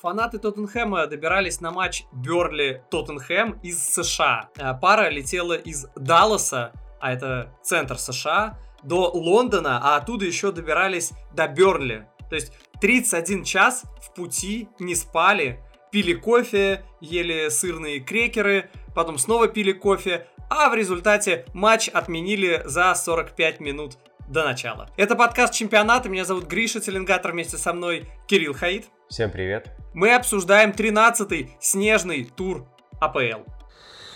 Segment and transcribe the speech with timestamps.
[0.00, 4.48] Фанаты Тоттенхэма добирались на матч Берли-Тоттенхэм из США.
[4.56, 11.12] Э, пара летела из Далласа, а это центр США, до Лондона, а оттуда еще добирались
[11.34, 12.06] до Берли.
[12.30, 15.60] То есть 31 час в пути, не спали,
[15.92, 22.94] пили кофе, ели сырные крекеры, потом снова пили кофе, а в результате матч отменили за
[22.94, 23.98] 45 минут
[24.30, 24.88] до начала.
[24.96, 26.08] Это подкаст чемпионата.
[26.08, 27.32] Меня зовут Гриша Теленгатор.
[27.32, 28.86] Вместе со мной Кирилл Хаид.
[29.08, 29.72] Всем привет.
[29.92, 32.66] Мы обсуждаем 13-й снежный тур
[33.00, 33.42] АПЛ.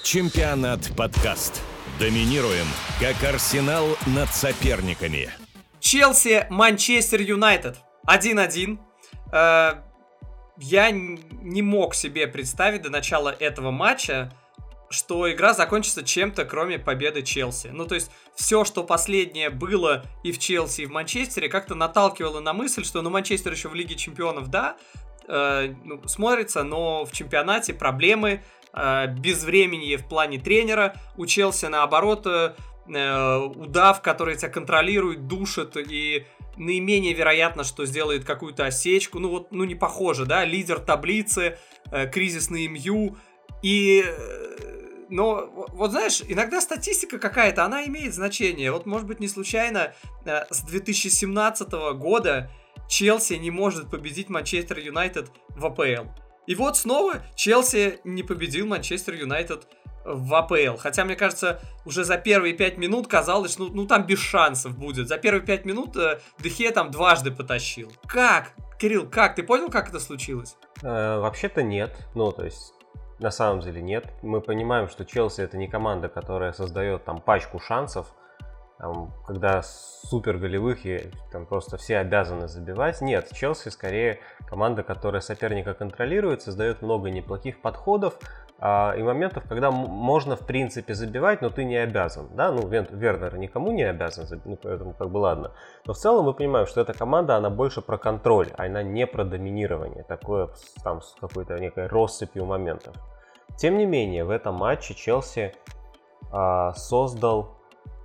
[0.05, 1.63] Чемпионат подкаст.
[1.99, 2.67] Доминируем,
[3.01, 5.31] как Арсенал над соперниками.
[5.81, 7.79] Челси, Манчестер Юнайтед.
[8.07, 8.79] 1-1.
[9.33, 9.83] Э,
[10.59, 14.33] я не мог себе представить до начала этого матча,
[14.91, 17.69] что игра закончится чем-то, кроме победы Челси.
[17.69, 22.41] Ну, то есть, все, что последнее было и в Челси, и в Манчестере, как-то наталкивало
[22.41, 24.77] на мысль, что, ну, Манчестер еще в Лиге Чемпионов, да,
[25.27, 31.67] э, ну, смотрится, но в чемпионате проблемы, э, без времени в плане тренера, у Челси,
[31.67, 32.55] наоборот, э,
[32.87, 36.27] э, удав, который тебя контролирует, душит и
[36.57, 39.19] наименее вероятно, что сделает какую-то осечку.
[39.19, 41.59] Ну вот, ну не похоже, да, лидер таблицы,
[41.91, 43.17] э, кризисный МЮ.
[43.65, 48.71] И э, но вот знаешь, иногда статистика какая-то, она имеет значение.
[48.71, 49.95] Вот, может быть, не случайно
[50.27, 52.51] э, с 2017 года
[52.91, 56.11] Челси не может победить Манчестер Юнайтед в АПЛ.
[56.47, 59.67] И вот снова Челси не победил Манчестер Юнайтед
[60.05, 60.77] в АПЛ.
[60.77, 65.09] Хотя, мне кажется, уже за первые пять минут казалось, ну, ну там без шансов будет.
[65.09, 67.91] За первые пять минут э, Дехе там дважды потащил.
[68.07, 68.53] Как?
[68.79, 69.37] Кирилл, как?
[69.37, 70.59] Ты понял, как это случилось?
[70.83, 71.97] Э, вообще-то нет.
[72.15, 72.75] Ну, то есть
[73.25, 74.05] на самом деле нет.
[74.23, 78.15] Мы понимаем, что Челси это не команда, которая создает там пачку шансов,
[78.79, 83.01] там, когда супер голевых и там просто все обязаны забивать.
[83.01, 88.19] Нет, Челси скорее команда, которая соперника контролирует, создает много неплохих подходов
[88.59, 92.29] а, и моментов, когда можно в принципе забивать, но ты не обязан.
[92.35, 92.53] Да?
[92.53, 95.53] Ну, Вернер никому не обязан, ну, поэтому как бы ладно.
[95.87, 99.07] Но в целом мы понимаем, что эта команда, она больше про контроль, а она не
[99.07, 100.51] про доминирование, такое
[100.83, 102.95] там с какой-то некой россыпью моментов.
[103.57, 105.55] Тем не менее, в этом матче Челси
[106.31, 107.55] а, создал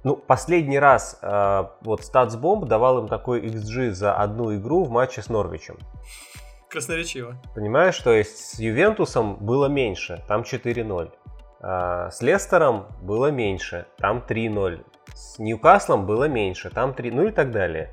[0.04, 5.22] ну, последний раз э, вот StatsBomb давал им такой XG за одну игру в матче
[5.22, 5.78] с Норвичем.
[6.70, 7.36] Красноречиво.
[7.54, 11.12] Понимаешь, то есть с Ювентусом было меньше, там 4-0.
[11.62, 14.86] Э, с Лестером было меньше, там 3-0.
[15.14, 17.92] С Ньюкаслом было меньше, там 3, ну и так далее.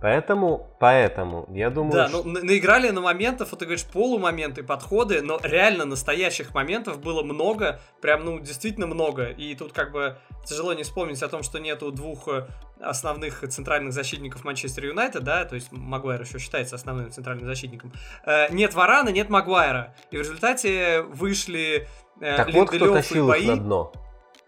[0.00, 1.92] Поэтому, поэтому, я думаю...
[1.92, 7.24] Да, ну, наиграли на моментов, вот ты говоришь, полумоменты, подходы, но реально настоящих моментов было
[7.24, 9.26] много, прям, ну, действительно много.
[9.26, 10.16] И тут как бы
[10.46, 12.46] тяжело не вспомнить о том, что нету двух э,
[12.80, 17.92] основных центральных защитников Манчестер Юнайтед, да, то есть Магуайр еще считается основным центральным защитником.
[18.24, 19.94] Э, нет Варана, нет Магуайра.
[20.12, 21.88] И в результате вышли
[22.20, 23.92] э, Так вот кто тащил их на дно.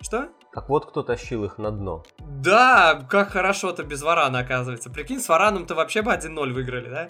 [0.01, 0.29] Что?
[0.53, 2.03] Так вот, кто тащил их на дно.
[2.19, 4.91] Да, как хорошо-то без Варана, оказывается.
[4.91, 7.09] Прикинь, с Вараном-то вообще бы 1-0 выиграли, да?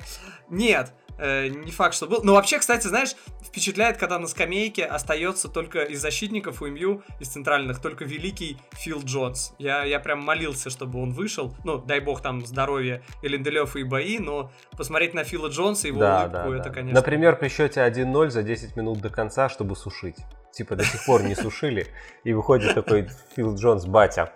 [0.51, 2.21] Нет, э, не факт, что был.
[2.23, 7.29] Но вообще, кстати, знаешь, впечатляет, когда на скамейке остается только из защитников у МЮ, из
[7.29, 9.55] центральных, только великий Фил Джонс.
[9.59, 11.55] Я, я прям молился, чтобы он вышел.
[11.65, 15.91] Ну, дай бог там здоровья и Линделев, и бои, но посмотреть на Фила Джонса и
[15.93, 16.71] его да, улыбку, да, это, да.
[16.75, 17.00] конечно...
[17.00, 20.17] Например, при счете 1-0 за 10 минут до конца, чтобы сушить
[20.53, 21.87] типа до сих пор не сушили,
[22.25, 24.33] и выходит такой Фил Джонс, батя.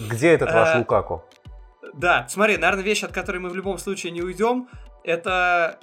[0.00, 1.24] Где этот ваш э, Лукаку?
[1.92, 4.68] Да, смотри, наверное, вещь, от которой мы в любом случае не уйдем,
[5.04, 5.78] это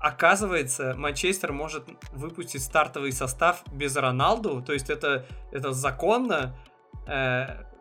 [0.00, 6.56] оказывается, Манчестер может выпустить стартовый состав без Роналду, то есть это, это законно.
[7.06, 7.71] Э,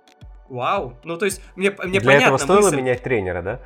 [0.51, 0.97] Вау.
[1.05, 2.75] Ну, то есть, мне, мне Для понятно этого стоило мысль.
[2.75, 3.61] менять тренера, да?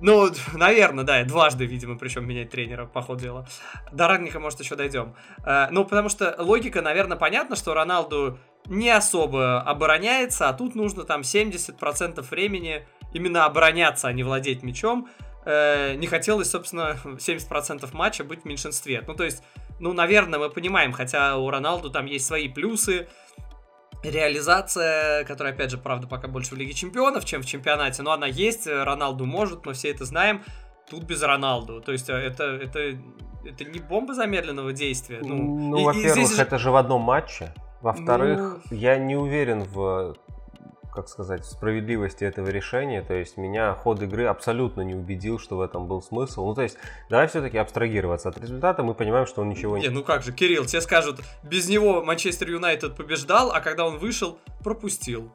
[0.00, 1.22] Ну, наверное, да.
[1.24, 3.46] Дважды, видимо, причем менять тренера, по ходу дела.
[3.92, 5.14] До Рагника, может, еще дойдем.
[5.44, 11.04] Э, ну, потому что логика, наверное, понятна, что Роналду не особо обороняется, а тут нужно
[11.04, 15.10] там 70% времени именно обороняться, а не владеть мячом.
[15.44, 19.04] Э, не хотелось, собственно, 70% матча быть в меньшинстве.
[19.06, 19.42] Ну, то есть,
[19.78, 23.08] ну, наверное, мы понимаем, хотя у Роналду там есть свои плюсы,
[24.02, 28.26] реализация, которая, опять же, правда, пока больше в Лиге Чемпионов, чем в чемпионате, но она
[28.26, 30.42] есть, Роналду может, мы все это знаем,
[30.88, 32.98] тут без Роналду, то есть э, это, это,
[33.44, 35.20] это не бомба замедленного действия.
[35.22, 36.38] Ну, ну во-первых, здесь...
[36.38, 38.76] это же в одном матче, во-вторых, ну...
[38.76, 40.16] я не уверен в
[40.92, 43.02] как сказать, справедливости этого решения.
[43.02, 46.46] То есть меня ход игры абсолютно не убедил, что в этом был смысл.
[46.46, 46.76] Ну, то есть,
[47.08, 49.84] давай все-таки абстрагироваться от результата, мы понимаем, что он ничего не...
[49.84, 53.98] Не, ну как же, Кирилл, тебе скажут, без него Манчестер Юнайтед побеждал, а когда он
[53.98, 55.32] вышел, пропустил.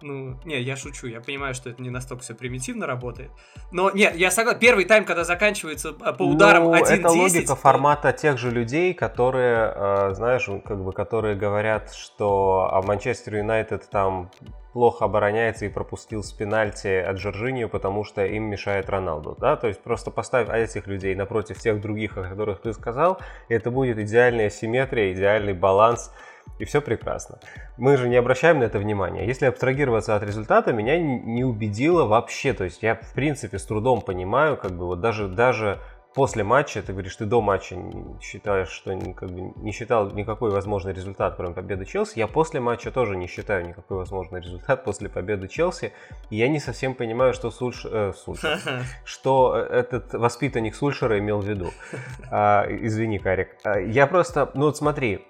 [0.00, 3.30] Ну, не, я шучу, я понимаю, что это не настолько все примитивно работает.
[3.72, 6.84] Но нет, я согласен, первый тайм, когда заканчивается э, по ударам ну, 1-10...
[6.86, 12.80] это логика формата тех же людей, которые, э, знаешь, как бы, которые говорят, что а
[12.82, 14.30] Манчестер Юнайтед там
[14.72, 19.66] плохо обороняется и пропустил с пенальти от Жоржинию, потому что им мешает Роналду, да, то
[19.66, 23.18] есть просто поставь этих людей напротив тех других, о которых ты сказал,
[23.48, 26.12] и это будет идеальная симметрия, идеальный баланс,
[26.58, 27.38] и все прекрасно.
[27.76, 29.26] Мы же не обращаем на это внимания.
[29.26, 32.52] Если абстрагироваться от результата, меня не убедило вообще.
[32.52, 35.80] То есть я, в принципе, с трудом понимаю, как бы вот даже, даже
[36.14, 37.76] после матча, ты говоришь, ты до матча
[38.20, 42.18] считаешь, что как бы, не считал никакой возможный результат, кроме победы Челси.
[42.18, 45.92] Я после матча тоже не считаю никакой возможный результат после победы Челси.
[46.30, 47.84] И я не совсем понимаю, что Сульш...
[47.84, 48.58] э, Сульшер,
[49.04, 51.70] что этот воспитанник Сульшера имел в виду.
[52.30, 53.50] А, извини, Карик.
[53.62, 55.24] А, я просто, ну вот смотри,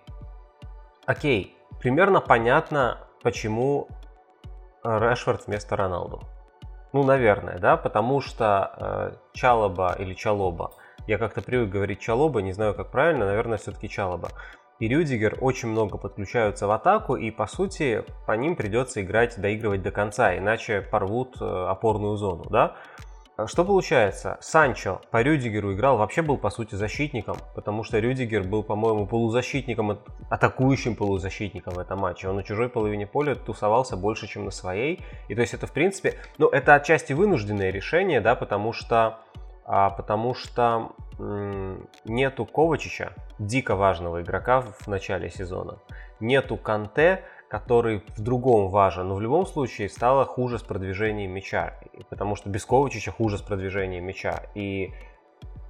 [1.08, 3.88] Окей, примерно понятно, почему
[4.84, 6.20] Решфорд вместо Роналду.
[6.93, 10.72] Ну, наверное, да, потому что э, Чалоба или Чалоба,
[11.06, 14.28] я как-то привык говорить Чалоба, не знаю, как правильно, наверное, все-таки Чалоба.
[14.81, 19.81] И Рюдигер очень много подключаются в атаку, и по сути по ним придется играть, доигрывать
[19.81, 22.76] до конца, иначе порвут э, опорную зону, да.
[23.38, 24.37] А что получается?
[24.40, 30.00] Санчо по Рюдигеру играл, вообще был по сути защитником, потому что Рюдигер был, по-моему, полузащитником,
[30.29, 32.29] атакующим полузащитником в этом матче.
[32.29, 35.05] Он на чужой половине поля тусовался больше, чем на своей.
[35.29, 39.20] И то есть это, в принципе, ну, это отчасти вынужденное решение, да, потому что,
[39.64, 40.96] а, потому что
[42.05, 45.79] нету Ковачича, дико важного игрока в начале сезона.
[46.19, 51.74] Нету Канте, который в другом важен, но в любом случае стало хуже с продвижением мяча,
[52.10, 54.92] потому что без Ковачича хуже с продвижением мяча, и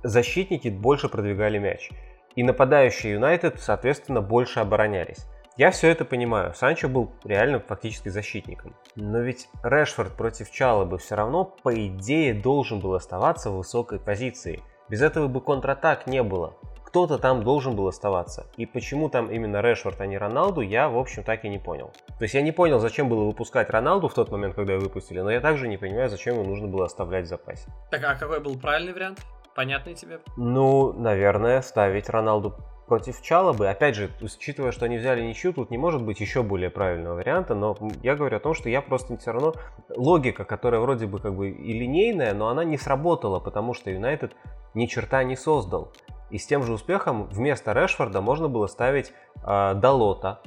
[0.02, 1.90] защитники больше продвигали мяч.
[2.34, 5.26] И нападающие Юнайтед, соответственно, больше оборонялись.
[5.56, 6.54] Я все это понимаю.
[6.54, 8.76] Санчо был реально фактически защитником.
[8.94, 14.62] Но ведь Решфорд против Чалобы все равно, по идее, должен был оставаться в высокой позиции.
[14.88, 16.54] Без этого бы контратак не было
[16.88, 18.46] кто-то там должен был оставаться.
[18.56, 21.92] И почему там именно Решфорд, а не Роналду, я, в общем, так и не понял.
[22.18, 25.20] То есть я не понял, зачем было выпускать Роналду в тот момент, когда его выпустили,
[25.20, 27.68] но я также не понимаю, зачем его нужно было оставлять в запасе.
[27.90, 29.20] Так, а какой был правильный вариант?
[29.54, 30.20] Понятный тебе?
[30.38, 32.54] Ну, наверное, ставить Роналду
[32.86, 33.68] против Чалобы.
[33.68, 37.54] Опять же, учитывая, что они взяли ничью, тут не может быть еще более правильного варианта,
[37.54, 39.52] но я говорю о том, что я просто все равно...
[39.94, 44.32] Логика, которая вроде бы как бы и линейная, но она не сработала, потому что Юнайтед
[44.72, 45.92] ни черта не создал.
[46.30, 50.40] И с тем же успехом вместо Решфорда можно было ставить э, Далота,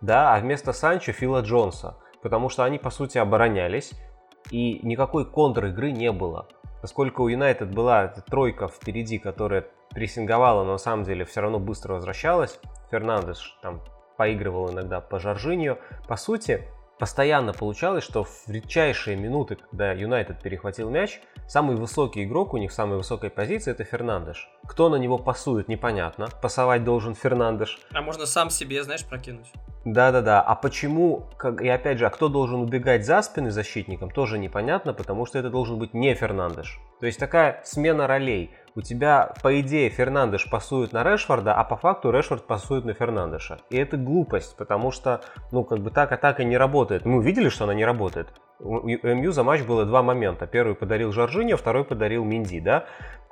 [0.00, 3.92] да, а вместо Санчо Фила Джонса, потому что они по сути оборонялись
[4.50, 6.48] и никакой контр-игры не было.
[6.80, 11.94] Поскольку у Юнайтед была тройка впереди, которая прессинговала, но на самом деле все равно быстро
[11.94, 13.80] возвращалась, Фернандес там
[14.16, 16.68] поигрывал иногда по Жоржинью, по сути,
[16.98, 22.70] постоянно получалось, что в редчайшие минуты, когда Юнайтед перехватил мяч, самый высокий игрок у них
[22.70, 24.48] в самой высокой позиции это Фернандеш.
[24.66, 26.28] Кто на него пасует, непонятно.
[26.42, 27.78] Пасовать должен Фернандеш.
[27.92, 29.46] А можно сам себе, знаешь, прокинуть.
[29.84, 30.42] Да-да-да.
[30.42, 34.92] А почему, как, и опять же, а кто должен убегать за спины защитникам, тоже непонятно,
[34.92, 36.78] потому что это должен быть не Фернандеш.
[37.00, 41.76] То есть такая смена ролей у тебя, по идее, Фернандеш пасует на Решфорда, а по
[41.76, 43.58] факту Решфорд пасует на Фернандеша.
[43.70, 45.20] И это глупость, потому что,
[45.50, 47.04] ну, как бы так атака не работает.
[47.04, 48.28] Мы увидели, что она не работает.
[48.60, 50.46] У МЮ за матч было два момента.
[50.46, 52.86] Первый подарил Жоржиньо, второй подарил Минди, да?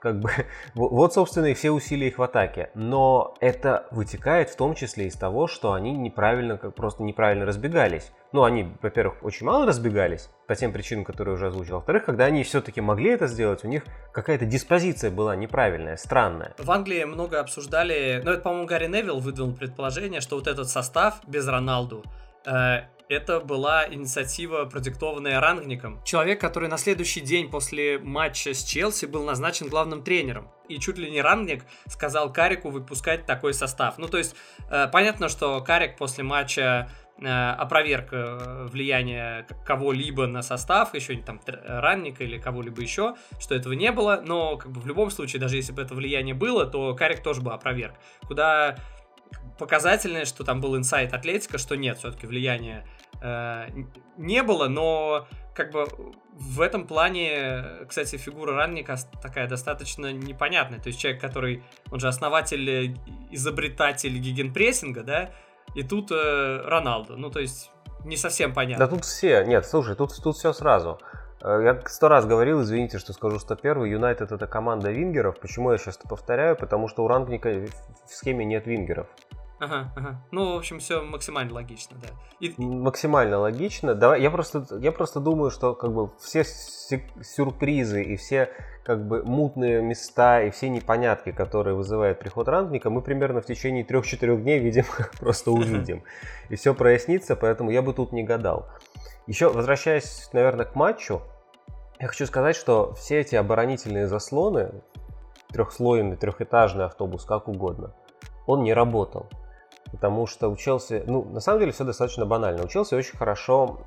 [0.06, 0.30] Как бы,
[0.76, 2.70] вот, собственно, и все усилия их в атаке.
[2.74, 8.12] Но это вытекает в том числе из того, что они неправильно, как просто неправильно разбегались.
[8.30, 11.76] Ну, они, во-первых, очень мало разбегались, по тем причинам, которые уже озвучил.
[11.76, 13.82] Во-вторых, когда они все-таки могли это сделать, у них
[14.12, 16.54] какая-то диспозиция была неправильная, странная.
[16.56, 21.20] В Англии много обсуждали, ну, это, по-моему, Гарри Невилл выдвинул предположение, что вот этот состав
[21.26, 22.04] без Роналду
[22.46, 26.02] э, это была инициатива, продиктованная Рангником.
[26.04, 30.50] Человек, который на следующий день после матча с Челси был назначен главным тренером.
[30.68, 33.98] И чуть ли не Рангник сказал Карику выпускать такой состав.
[33.98, 34.34] Ну, то есть,
[34.70, 41.40] э, понятно, что Карик после матча э, опроверг э, влияние кого-либо на состав, еще там
[41.46, 45.56] Ранника или кого-либо еще, что этого не было, но как бы в любом случае, даже
[45.56, 47.94] если бы это влияние было, то Карик тоже бы опроверг.
[48.26, 48.76] Куда
[49.58, 52.95] показательное, что там был инсайт Атлетика, что нет, все-таки влияния э,
[54.16, 55.87] не было, но как бы
[56.32, 60.78] в этом плане, кстати, фигура Ранника такая достаточно непонятная.
[60.78, 62.99] То есть человек, который, он же основатель,
[63.30, 65.30] изобретатель гигенпрессинга, да,
[65.75, 67.16] и тут э, Роналду.
[67.16, 67.70] Ну, то есть
[68.04, 68.87] не совсем понятно.
[68.87, 70.99] Да тут все, нет, слушай, тут, тут все сразу.
[71.42, 73.90] Э, я сто раз говорил, извините, что скажу, что первый.
[73.90, 75.38] Юнайтед это команда вингеров.
[75.40, 76.56] Почему я сейчас это повторяю?
[76.56, 77.49] Потому что у Рангника
[78.06, 79.06] в схеме нет вингеров.
[79.58, 80.20] Ага, ага.
[80.32, 82.08] Ну, в общем, все максимально логично, да.
[82.40, 82.54] И...
[82.58, 83.94] Максимально логично.
[83.94, 88.50] Давай, я просто, я просто думаю, что как бы все сюрпризы и все
[88.84, 93.84] как бы мутные места и все непонятки, которые вызывает приход рангника, мы примерно в течение
[93.84, 94.84] 3-4 дней, видим,
[95.20, 96.04] просто увидим.
[96.50, 98.68] И все прояснится, поэтому я бы тут не гадал.
[99.26, 101.22] Еще возвращаясь, наверное, к матчу,
[101.98, 104.70] я хочу сказать, что все эти оборонительные заслоны,
[105.48, 107.94] трехслойный, трехэтажный автобус, как угодно,
[108.46, 109.28] он не работал.
[109.90, 112.64] Потому что у Челси, ну, на самом деле все достаточно банально.
[112.64, 113.81] У Челси очень хорошо,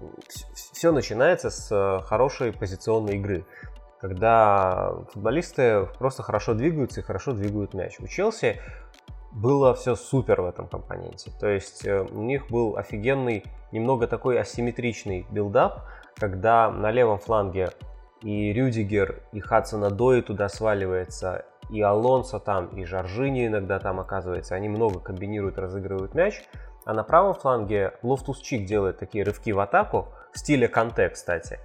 [0.53, 3.45] все начинается с э, хорошей позиционной игры.
[3.99, 7.99] Когда футболисты просто хорошо двигаются и хорошо двигают мяч.
[7.99, 8.61] У Челси
[9.31, 11.31] было все супер в этом компоненте.
[11.39, 15.83] То есть э, у них был офигенный, немного такой асимметричный build-up,
[16.15, 17.71] когда на левом фланге
[18.21, 24.55] и Рюдигер, и Хадсон-Одои туда сваливается, и Алонсо там, и Жоржиньо иногда там оказывается.
[24.55, 26.43] Они много комбинируют, разыгрывают мяч.
[26.85, 31.59] А на правом фланге Лофтус Чик делает такие рывки в атаку, в стиле Канте, кстати.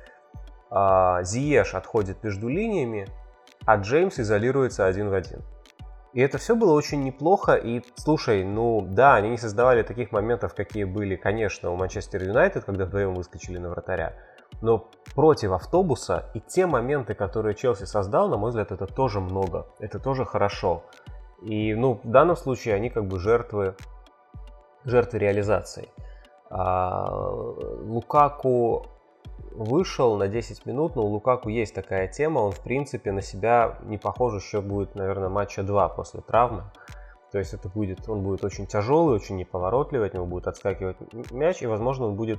[0.71, 3.07] А Зиеш отходит между линиями,
[3.65, 5.41] а Джеймс изолируется один в один.
[6.13, 7.55] И это все было очень неплохо.
[7.55, 12.65] И слушай, ну да, они не создавали таких моментов, какие были, конечно, у Манчестер Юнайтед,
[12.65, 14.15] когда вдвоем выскочили на вратаря.
[14.61, 19.67] Но против автобуса и те моменты, которые Челси создал, на мой взгляд, это тоже много.
[19.79, 20.83] Это тоже хорошо.
[21.43, 23.75] И ну, в данном случае они как бы жертвы,
[24.85, 25.89] жертвы реализации.
[26.51, 27.11] А,
[27.83, 28.87] Лукаку
[29.55, 33.79] вышел на 10 минут, но у Лукаку есть такая тема, он в принципе на себя
[33.83, 36.65] не похож еще будет, наверное, матча 2 после травмы.
[37.31, 40.97] То есть это будет, он будет очень тяжелый, очень неповоротливый, от него будет отскакивать
[41.33, 42.39] мяч, и, возможно, он будет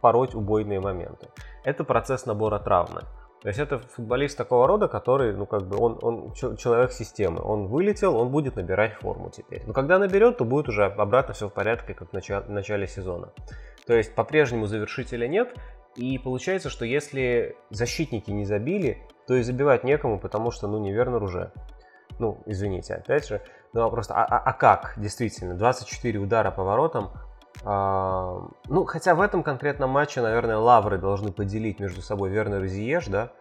[0.00, 1.28] пороть убойные моменты.
[1.64, 3.02] Это процесс набора травмы.
[3.42, 7.40] То есть это футболист такого рода, который, ну как бы, он, он человек системы.
[7.42, 9.62] Он вылетел, он будет набирать форму теперь.
[9.66, 12.86] Но когда наберет, то будет уже обратно все в порядке, как в начале, в начале
[12.86, 13.32] сезона.
[13.86, 15.54] То есть по-прежнему завершителя нет.
[15.96, 21.18] И получается, что если защитники не забили, то и забивать некому, потому что, ну, неверно
[21.18, 21.50] уже
[22.20, 23.40] ну, извините, опять же,
[23.72, 27.10] но просто, а, а, а как, действительно, 24 удара по воротам,
[27.64, 32.68] а, ну, хотя в этом конкретном матче, наверное, лавры должны поделить между собой Вернер и
[32.68, 33.32] Зиеш, да,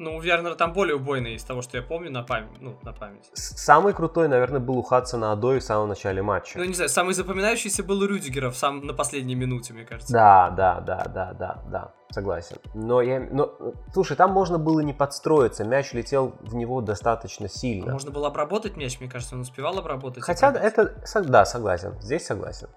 [0.00, 2.58] ну, у Вернера там более убойный из того, что я помню на память.
[2.58, 3.30] Ну, на память.
[3.34, 6.58] Самый крутой, наверное, был у Хадсона Адои в самом начале матча.
[6.58, 10.10] Ну, не знаю, самый запоминающийся был у Рюдигера в сам, на последней минуте, мне кажется.
[10.10, 12.56] Да, да, да, да, да, да, согласен.
[12.72, 13.52] Но я, но,
[13.92, 17.92] слушай, там можно было не подстроиться, мяч летел в него достаточно сильно.
[17.92, 20.24] Можно было обработать мяч, мне кажется, он успевал обработать.
[20.24, 22.68] Хотя это, да, согласен, здесь согласен.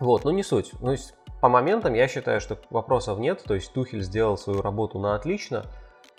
[0.00, 0.72] Вот, ну не суть.
[0.80, 0.94] Ну,
[1.40, 5.66] по моментам я считаю, что вопросов нет, то есть Тухель сделал свою работу на отлично,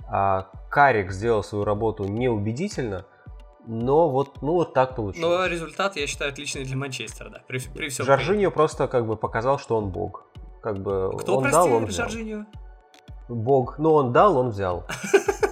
[0.07, 3.05] а, Карик сделал свою работу неубедительно,
[3.67, 5.39] но вот, ну вот так получилось.
[5.39, 8.05] Но результат, я считаю, отличный для Манчестера, да, при, при всем.
[8.05, 10.25] Жоржиньо просто как бы показал, что он бог.
[10.62, 12.09] Как бы Кто, он прости, дал, он взял.
[12.09, 12.45] Жоржиньо?
[13.29, 13.77] Бог.
[13.77, 14.86] Ну, он дал, он взял.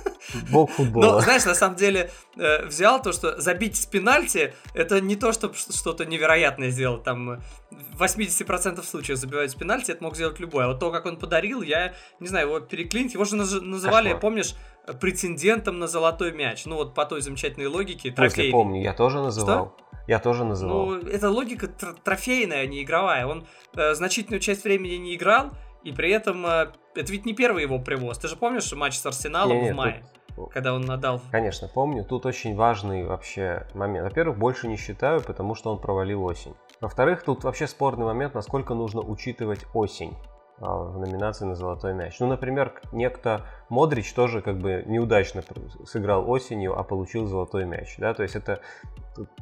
[0.51, 1.13] Бог футбола.
[1.13, 5.31] Но, знаешь, на самом деле, э, взял то, что забить с пенальти, это не то,
[5.31, 7.03] чтобы что-то невероятное сделать.
[7.03, 10.65] Там в 80% случаев забивать с пенальти, это мог сделать любой.
[10.65, 14.21] А вот то, как он подарил, я, не знаю, его переклинить, его же называли, Кошмар.
[14.21, 14.55] помнишь,
[14.99, 16.65] претендентом на золотой мяч.
[16.65, 18.11] Ну, вот по той замечательной логике.
[18.11, 18.51] Трофейной.
[18.51, 19.75] помню, я тоже называл.
[19.77, 19.87] Что?
[20.07, 20.85] Я тоже называл.
[20.85, 23.27] Ну, это логика трофейная, а не игровая.
[23.27, 25.51] Он э, значительную часть времени не играл,
[25.83, 28.17] и при этом э, это ведь не первый его привоз.
[28.17, 30.05] Ты же помнишь матч с Арсеналом не, в мае?
[30.45, 31.21] Когда он надал.
[31.31, 32.05] Конечно, помню.
[32.05, 34.07] Тут очень важный вообще момент.
[34.07, 36.55] Во-первых, больше не считаю, потому что он провалил осень.
[36.79, 40.15] Во-вторых, тут вообще спорный момент, насколько нужно учитывать осень.
[40.59, 42.19] А, в номинации на золотой мяч.
[42.19, 45.43] Ну, например, некто Модрич тоже как бы неудачно
[45.85, 47.95] сыграл осенью, а получил золотой мяч.
[47.99, 48.15] Да?
[48.15, 48.61] То есть это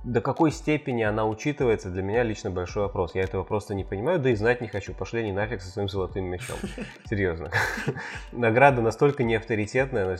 [0.03, 3.15] до какой степени она учитывается, для меня лично большой вопрос.
[3.15, 4.93] Я этого просто не понимаю, да и знать не хочу.
[4.93, 6.57] Пошли они нафиг со своим золотым мячом.
[7.09, 7.49] Серьезно.
[8.33, 10.17] Награда настолько неавторитетная.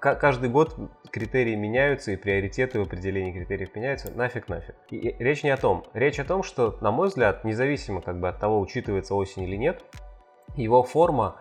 [0.00, 0.74] Каждый год
[1.10, 4.10] критерии меняются, и приоритеты в определении критериев меняются.
[4.12, 4.74] Нафиг, нафиг.
[4.90, 5.84] И речь не о том.
[5.92, 9.56] Речь о том, что, на мой взгляд, независимо как бы от того, учитывается осень или
[9.56, 9.84] нет,
[10.62, 11.36] его форма,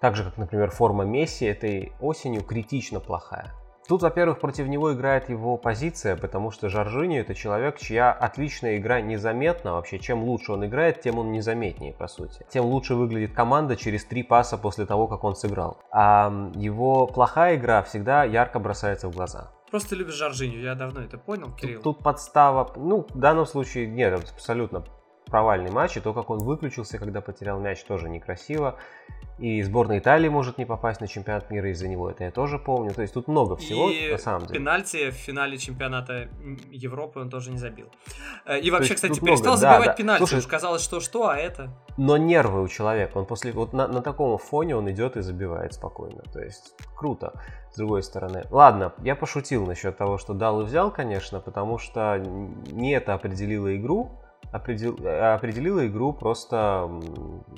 [0.00, 3.54] так же как, например, форма Месси этой осенью, критично плохая.
[3.88, 9.00] Тут, во-первых, против него играет его позиция, потому что Жоржини это человек, чья отличная игра
[9.00, 9.74] незаметна.
[9.74, 12.44] Вообще, чем лучше он играет, тем он незаметнее, по сути.
[12.50, 15.78] Тем лучше выглядит команда через три паса после того, как он сыграл.
[15.92, 19.52] А его плохая игра всегда ярко бросается в глаза.
[19.70, 21.82] Просто любишь Жоржиню, я давно это понял, Кирилл.
[21.82, 24.84] Тут, тут подстава, ну, в данном случае нет, абсолютно
[25.26, 28.78] провальный матч, и то, как он выключился, когда потерял мяч, тоже некрасиво.
[29.38, 32.94] И сборная Италии может не попасть на чемпионат мира из-за него, это я тоже помню.
[32.94, 34.60] То есть тут много всего, и на самом деле.
[34.60, 36.28] пенальти в финале чемпионата
[36.70, 37.88] Европы он тоже не забил.
[38.46, 39.92] Э, и вообще, есть кстати, перестал много, да, забивать да.
[39.92, 40.18] пенальти.
[40.20, 41.68] Слушай, Уж казалось, что что, а это...
[41.98, 45.74] Но нервы у человека, он после вот на, на таком фоне он идет и забивает
[45.74, 46.22] спокойно.
[46.32, 47.34] То есть круто,
[47.72, 48.44] с другой стороны.
[48.50, 53.76] Ладно, я пошутил насчет того, что дал и взял, конечно, потому что не это определило
[53.76, 54.18] игру,
[54.56, 54.96] определ,
[55.34, 56.88] определила игру просто,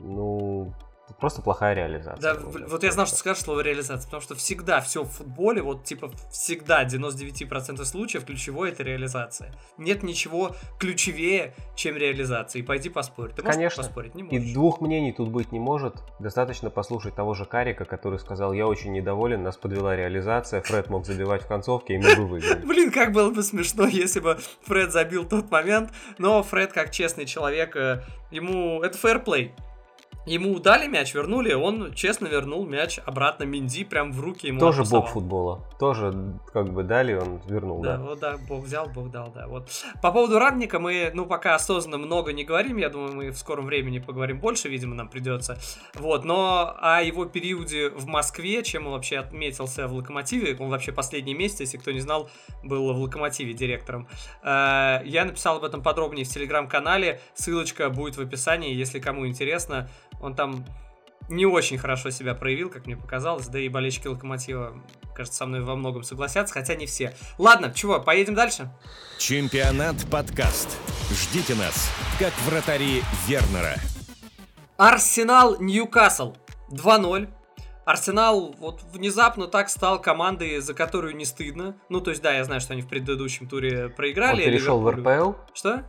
[0.01, 0.73] ну,
[1.19, 2.35] просто плохая реализация.
[2.35, 5.85] Да, вот я знал, что скажешь слово реализация, потому что всегда все в футболе, вот
[5.85, 9.55] типа всегда 99% случаев ключевое это реализация.
[9.77, 12.61] Нет ничего ключевее, чем реализация.
[12.61, 13.33] И пойди поспорь.
[13.33, 13.83] Ты можешь Конечно.
[13.83, 14.15] поспорить?
[14.15, 14.43] Не можешь.
[14.43, 15.97] И двух мнений тут быть не может.
[16.19, 21.07] Достаточно послушать того же Карика, который сказал, я очень недоволен, нас подвела реализация, Фред мог
[21.07, 22.65] забивать в концовке, и мы бы выиграли.
[22.65, 25.91] Блин, как было бы смешно, если бы Фред забил тот момент.
[26.19, 29.55] Но Фред, как честный человек, э, ему это фэрплей.
[30.29, 34.83] Ему дали мяч, вернули, он честно вернул мяч обратно Минди прям в руки ему Тоже
[34.83, 35.03] отпасовал.
[35.03, 35.65] бог футбола.
[35.79, 36.13] Тоже
[36.53, 38.03] как бы дали, он вернул, Да, да.
[38.03, 39.47] вот да, Бог взял, Бог дал, да.
[39.47, 39.69] Вот.
[40.03, 43.65] По поводу Радника мы, ну, пока осознанно много не говорим, я думаю, мы в скором
[43.67, 45.59] времени поговорим больше, видимо, нам придется.
[45.95, 50.93] Вот, но о его периоде в Москве, чем он вообще отметился в Локомотиве, он вообще
[50.93, 52.29] последний месяц, если кто не знал,
[52.63, 54.07] был в Локомотиве директором.
[54.43, 59.89] Э, Я написал об этом подробнее в телеграм-канале, ссылочка будет в описании, если кому интересно.
[60.21, 60.65] Он там
[61.29, 64.75] не очень хорошо себя проявил, как мне показалось, да и болельщики Локомотива,
[65.15, 67.15] кажется, со мной во многом согласятся, хотя не все.
[67.37, 68.71] Ладно, чего, поедем дальше?
[69.19, 70.79] Чемпионат подкаст.
[71.11, 73.77] Ждите нас, как вратари Вернера.
[74.77, 76.35] Арсенал Ньюкасл
[76.71, 77.29] 2-0.
[77.85, 81.77] Арсенал вот внезапно так стал командой, за которую не стыдно.
[81.89, 84.45] Ну, то есть, да, я знаю, что они в предыдущем туре Он проиграли.
[84.45, 84.91] перешел в.
[84.91, 85.85] РПЛ, Что?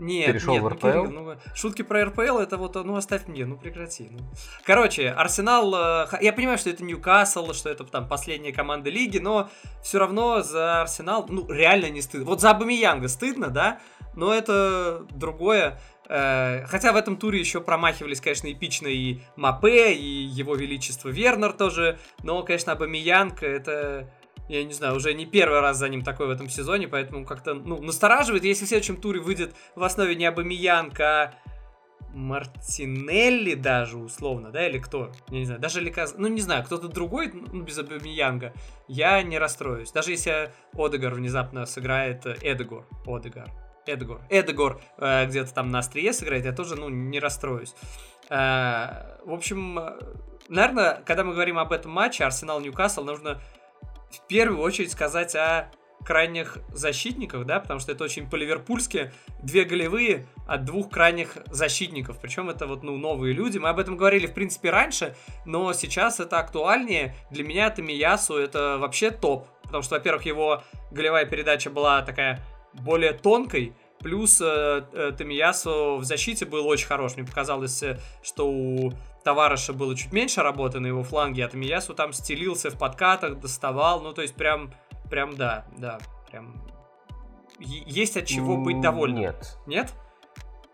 [0.00, 0.86] Нет, Перешел нет, в РПЛ?
[0.86, 4.08] Кирилл, ну, шутки про РПЛ, это вот, ну, оставь мне, ну, прекрати.
[4.10, 4.18] ну.
[4.64, 9.50] Короче, Арсенал, э, я понимаю, что это Ньюкасл, что это там последняя команда лиги, но
[9.82, 12.26] все равно за Арсенал, ну, реально не стыдно.
[12.26, 13.78] Вот за Абамиянга стыдно, да,
[14.16, 15.78] но это другое.
[16.08, 21.52] Э, Хотя в этом туре еще промахивались, конечно, эпично и Мапе, и его величество Вернер
[21.52, 24.10] тоже, но, конечно, Абамиянг это
[24.50, 27.54] я не знаю, уже не первый раз за ним такой в этом сезоне, поэтому как-то,
[27.54, 28.42] ну, настораживает.
[28.42, 31.34] Если в следующем туре выйдет в основе не Абамиянг, а
[32.12, 35.12] Мартинелли даже, условно, да, или кто?
[35.28, 36.16] Я не знаю, даже Ликаз...
[36.18, 38.52] Ну, не знаю, кто-то другой, ну, без Абамиянга,
[38.88, 39.92] я не расстроюсь.
[39.92, 43.50] Даже если Одегар внезапно сыграет э, Эдегор, Одегар,
[43.86, 47.76] Эдегор, Эдегор э, где-то там на острие сыграет, я тоже, ну, не расстроюсь.
[48.28, 50.00] Э, в общем, э,
[50.48, 53.40] наверное, когда мы говорим об этом матче Арсенал-Ньюкасл, нужно
[54.10, 55.70] в первую очередь сказать о
[56.04, 59.12] крайних защитниках, да, потому что это очень по-ливерпульски.
[59.42, 62.18] Две голевые от двух крайних защитников.
[62.20, 63.58] Причем это вот, ну, новые люди.
[63.58, 67.14] Мы об этом говорили, в принципе, раньше, но сейчас это актуальнее.
[67.30, 69.46] Для меня Тамиясу это вообще топ.
[69.62, 76.04] Потому что, во-первых, его голевая передача была такая более тонкой, Плюс э, э, Тамиясу в
[76.04, 77.16] защите был очень хорош.
[77.16, 78.92] Мне показалось, э, что у
[79.24, 84.00] Товарыша было чуть меньше работы на его фланге, а Тамиясу там стелился в подкатах, доставал.
[84.00, 84.72] Ну, то есть прям,
[85.10, 85.98] прям да, да,
[86.30, 86.62] прям
[87.58, 89.20] есть от чего быть довольным.
[89.20, 89.58] Нет.
[89.66, 89.92] Нет?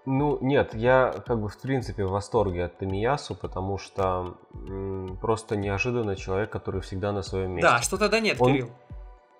[0.08, 5.56] Ну, нет, я как бы в принципе в восторге от Тамиясу, потому что м, просто
[5.56, 7.68] неожиданно человек, который всегда на своем месте.
[7.68, 8.70] Да, что тогда нет, Он- Кирилл.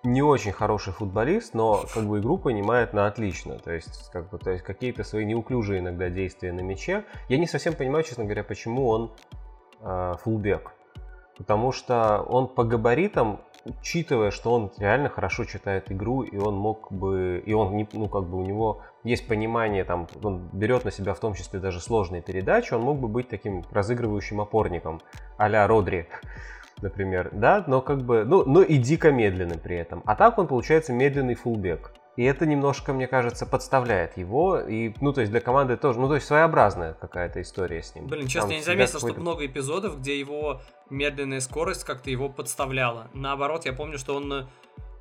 [0.02, 3.59] Не очень хороший футболист, но как бы игру понимает на отлично.
[3.59, 7.04] То есть, как бы, то есть какие-то свои неуклюжие иногда действия на мяче.
[7.28, 9.12] Я не совсем понимаю, честно говоря, почему он
[9.80, 10.72] э, фулбек.
[11.37, 16.90] Потому что он по габаритам, учитывая, что он реально хорошо читает игру, и он мог
[16.90, 20.90] бы, и он, не- ну, как бы у него есть понимание, там, он берет на
[20.90, 25.00] себя в том числе даже сложные передачи, он мог бы быть таким разыгрывающим опорником
[25.37, 26.09] а-ля Родри
[26.82, 30.02] например, да, но как бы, ну, но и дико медленный при этом.
[30.06, 31.92] А так он получается медленный фулбек.
[32.16, 34.58] И это немножко, мне кажется, подставляет его.
[34.58, 38.06] И, ну, то есть для команды тоже, ну, то есть своеобразная какая-то история с ним.
[38.06, 42.30] Блин, честно, Там я не заметил, что много эпизодов, где его медленная скорость как-то его
[42.30, 43.08] подставляла.
[43.12, 44.46] Наоборот, я помню, что он э,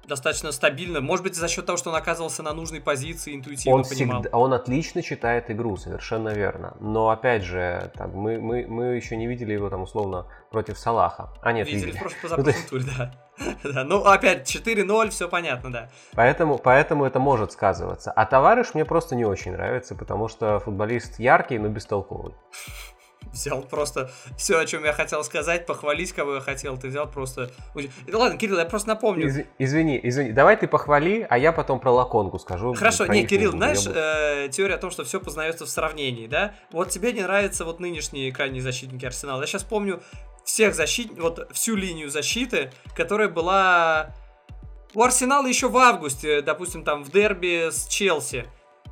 [0.07, 3.83] достаточно стабильно, может быть, за счет того, что он оказывался на нужной позиции, интуитивно Он,
[3.83, 4.21] понимал.
[4.21, 6.75] всегда, он отлично читает игру, совершенно верно.
[6.79, 11.29] Но опять же, так, мы, мы, мы еще не видели его там условно против Салаха.
[11.41, 11.97] А нет, Видели видели.
[11.97, 13.11] в прошлом позапрошлом туре, да.
[13.63, 15.89] Да, Ну, опять 4-0, все понятно, да.
[16.13, 18.11] Поэтому, поэтому это может сказываться.
[18.11, 22.33] А товарищ мне просто не очень нравится, потому что футболист яркий, но бестолковый.
[23.35, 27.51] Взял просто все, о чем я хотел сказать, похвалить, кого я хотел, ты взял просто...
[28.11, 29.27] Ладно, Кирилл, я просто напомню.
[29.27, 32.73] Из, извини, извини, давай ты похвали, а я потом про лаконгу скажу.
[32.73, 36.55] Хорошо, не, Кирилл, не знаешь, э, теория о том, что все познается в сравнении, да?
[36.71, 39.41] Вот тебе не нравятся вот нынешние крайние защитники Арсенала.
[39.41, 40.01] Я сейчас помню
[40.43, 44.13] всех защитников, вот всю линию защиты, которая была
[44.93, 48.45] у Арсенала еще в августе, допустим, там в дерби с Челси.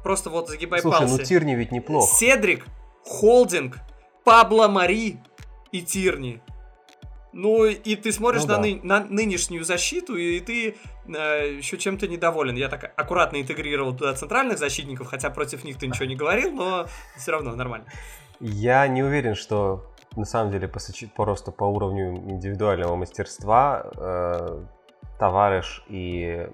[0.03, 1.17] Просто вот загибай Слушай, пальцы.
[1.17, 2.09] ну Тирни ведь неплох.
[2.09, 2.65] Седрик,
[3.05, 3.77] Холдинг,
[4.23, 5.17] Пабло Мари
[5.71, 6.41] и Тирни.
[7.33, 8.61] Ну, и ты смотришь ну, на, да.
[8.61, 10.75] ны- на нынешнюю защиту, и ты
[11.07, 12.55] э, еще чем-то недоволен.
[12.55, 16.85] Я так аккуратно интегрировал туда центральных защитников, хотя против них ты ничего не говорил, но
[17.17, 17.87] все равно нормально.
[18.39, 24.63] Я не уверен, что на самом деле просто по уровню индивидуального мастерства э,
[25.17, 26.47] Товариш и,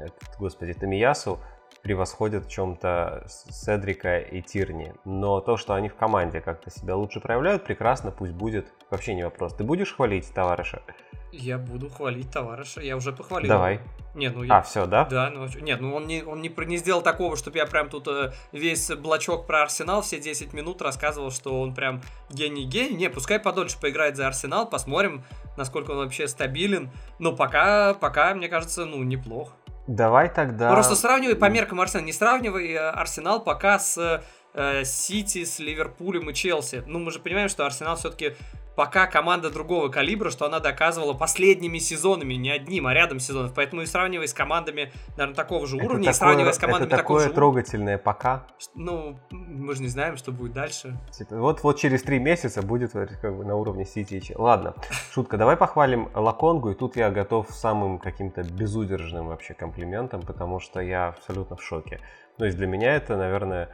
[0.00, 1.38] этот, господи, Тамиясу
[1.84, 4.94] превосходят в чем-то Седрика и Тирни.
[5.04, 8.72] Но то, что они в команде как-то себя лучше проявляют, прекрасно, пусть будет.
[8.90, 9.54] Вообще не вопрос.
[9.54, 10.82] Ты будешь хвалить товарища?
[11.30, 12.80] Я буду хвалить товарища.
[12.80, 13.48] Я уже похвалил.
[13.48, 13.80] Давай.
[14.14, 14.58] Нет, ну я...
[14.58, 15.04] А, все, да?
[15.04, 18.06] Да, ну нет, ну он не, он не, не сделал такого, чтобы я прям тут
[18.06, 22.96] э, весь блочок про Арсенал все 10 минут рассказывал, что он прям гений-гений.
[22.96, 25.24] Не, пускай подольше поиграет за Арсенал, посмотрим,
[25.56, 26.90] насколько он вообще стабилен.
[27.18, 29.52] Но пока, пока, мне кажется, ну, неплохо.
[29.86, 30.70] Давай тогда...
[30.72, 32.06] Просто сравнивай по меркам Арсенала.
[32.06, 34.22] Не сравнивай э, Арсенал пока с
[34.54, 36.84] э, Сити, с Ливерпулем и Челси.
[36.86, 38.34] Ну, мы же понимаем, что Арсенал все-таки
[38.76, 43.52] пока команда другого калибра, что она доказывала последними сезонами, не одним, а рядом сезонов.
[43.54, 46.96] Поэтому и сравнивая с командами, наверное, такого же уровня, это и сравнивая с командами это
[46.96, 48.46] такого такое же трогательное пока.
[48.74, 50.96] Ну, мы же не знаем, что будет дальше.
[51.12, 54.22] Типа, вот, вот через три месяца будет как бы на уровне Сити.
[54.36, 54.74] Ладно,
[55.12, 60.80] шутка, давай похвалим Лаконгу, и тут я готов самым каким-то безудержным вообще комплиментом, потому что
[60.80, 62.00] я абсолютно в шоке.
[62.38, 63.70] То есть для меня это, наверное,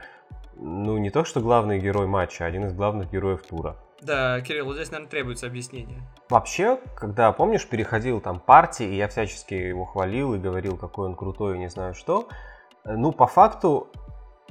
[0.55, 3.75] ну не то, что главный герой матча, а один из главных героев тура.
[4.01, 6.01] Да, Кирилл, вот здесь, наверное, требуется объяснение.
[6.29, 11.15] Вообще, когда, помнишь, переходил там партии, и я всячески его хвалил и говорил, какой он
[11.15, 12.27] крутой и не знаю что,
[12.83, 13.89] э, ну, по факту,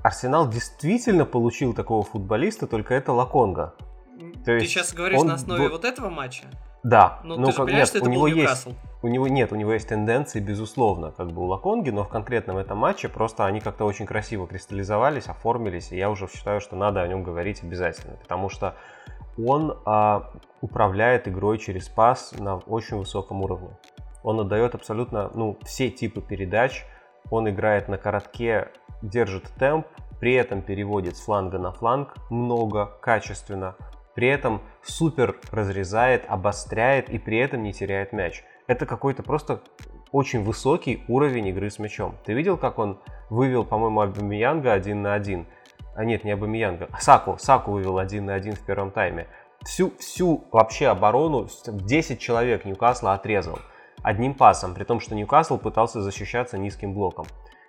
[0.03, 3.75] Арсенал действительно получил такого футболиста, только это Лаконга.
[4.19, 5.29] То ты есть сейчас говоришь он...
[5.29, 6.45] на основе вот этого матча?
[6.83, 7.21] Да.
[7.25, 8.69] Ну, ты же понимаешь, нет, что это у него есть,
[9.03, 12.57] у него нет, у него есть тенденции, безусловно, как бы у Лаконги, но в конкретном
[12.57, 17.03] этом матче просто они как-то очень красиво кристаллизовались, оформились, и я уже считаю, что надо
[17.03, 18.77] о нем говорить обязательно, потому что
[19.39, 23.71] он а, управляет игрой через пас на очень высоком уровне.
[24.23, 26.85] Он отдает абсолютно ну, все типы передач,
[27.31, 28.69] он играет на коротке,
[29.03, 29.87] держит темп,
[30.19, 33.77] при этом переводит с фланга на фланг много, качественно,
[34.15, 38.45] при этом супер разрезает, обостряет и при этом не теряет мяч.
[38.67, 39.63] Это какой-то просто
[40.13, 42.17] очень высокий уровень игры с мячом.
[42.25, 42.99] Ты видел, как он
[43.31, 45.47] вывел, по-моему, Абамиянга один на один?
[45.95, 47.37] А нет, не Абамиянга, Саку.
[47.39, 49.27] Саку вывел один на один в первом тайме.
[49.65, 53.59] Всю, всю вообще оборону, 10 человек Ньюкасла отрезал
[54.03, 57.27] одним пасом, при том, что Ньюкасл пытался защищаться низким блоком.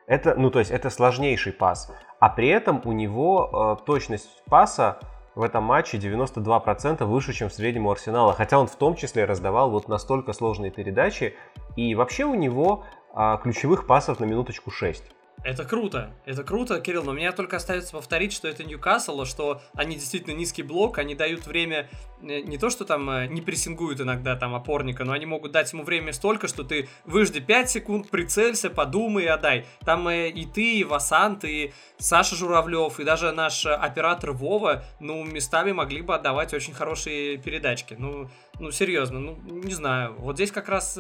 [0.08, 1.94] Это, ну, то есть, это сложнейший пас.
[2.20, 5.00] А при этом у него э, точность паса
[5.36, 8.34] в этом матче 92% выше, чем в среднем у Арсенала.
[8.34, 11.36] Хотя он в том числе раздавал вот настолько сложные передачи.
[11.76, 12.84] И вообще у него
[13.16, 15.04] э, ключевых пасов на минуточку 6.
[15.44, 19.96] Это круто, это круто, Кирилл, но меня только остается повторить, что это Ньюкасл, что они
[19.96, 21.90] действительно низкий блок, они дают время,
[22.22, 25.74] э, не то, что там э, не прессингуют иногда там опорника, но они могут дать
[25.74, 29.66] ему время столько, что ты выжди 5 секунд, прицелься, подумай и отдай.
[29.84, 35.24] Там э, и ты, и Васант, и Саша Журавлев, и даже наш оператор Вова, ну,
[35.24, 37.96] местами могли бы отдавать очень хорошие передачки.
[37.98, 40.14] Ну, ну серьезно, ну, не знаю.
[40.20, 41.00] Вот здесь как раз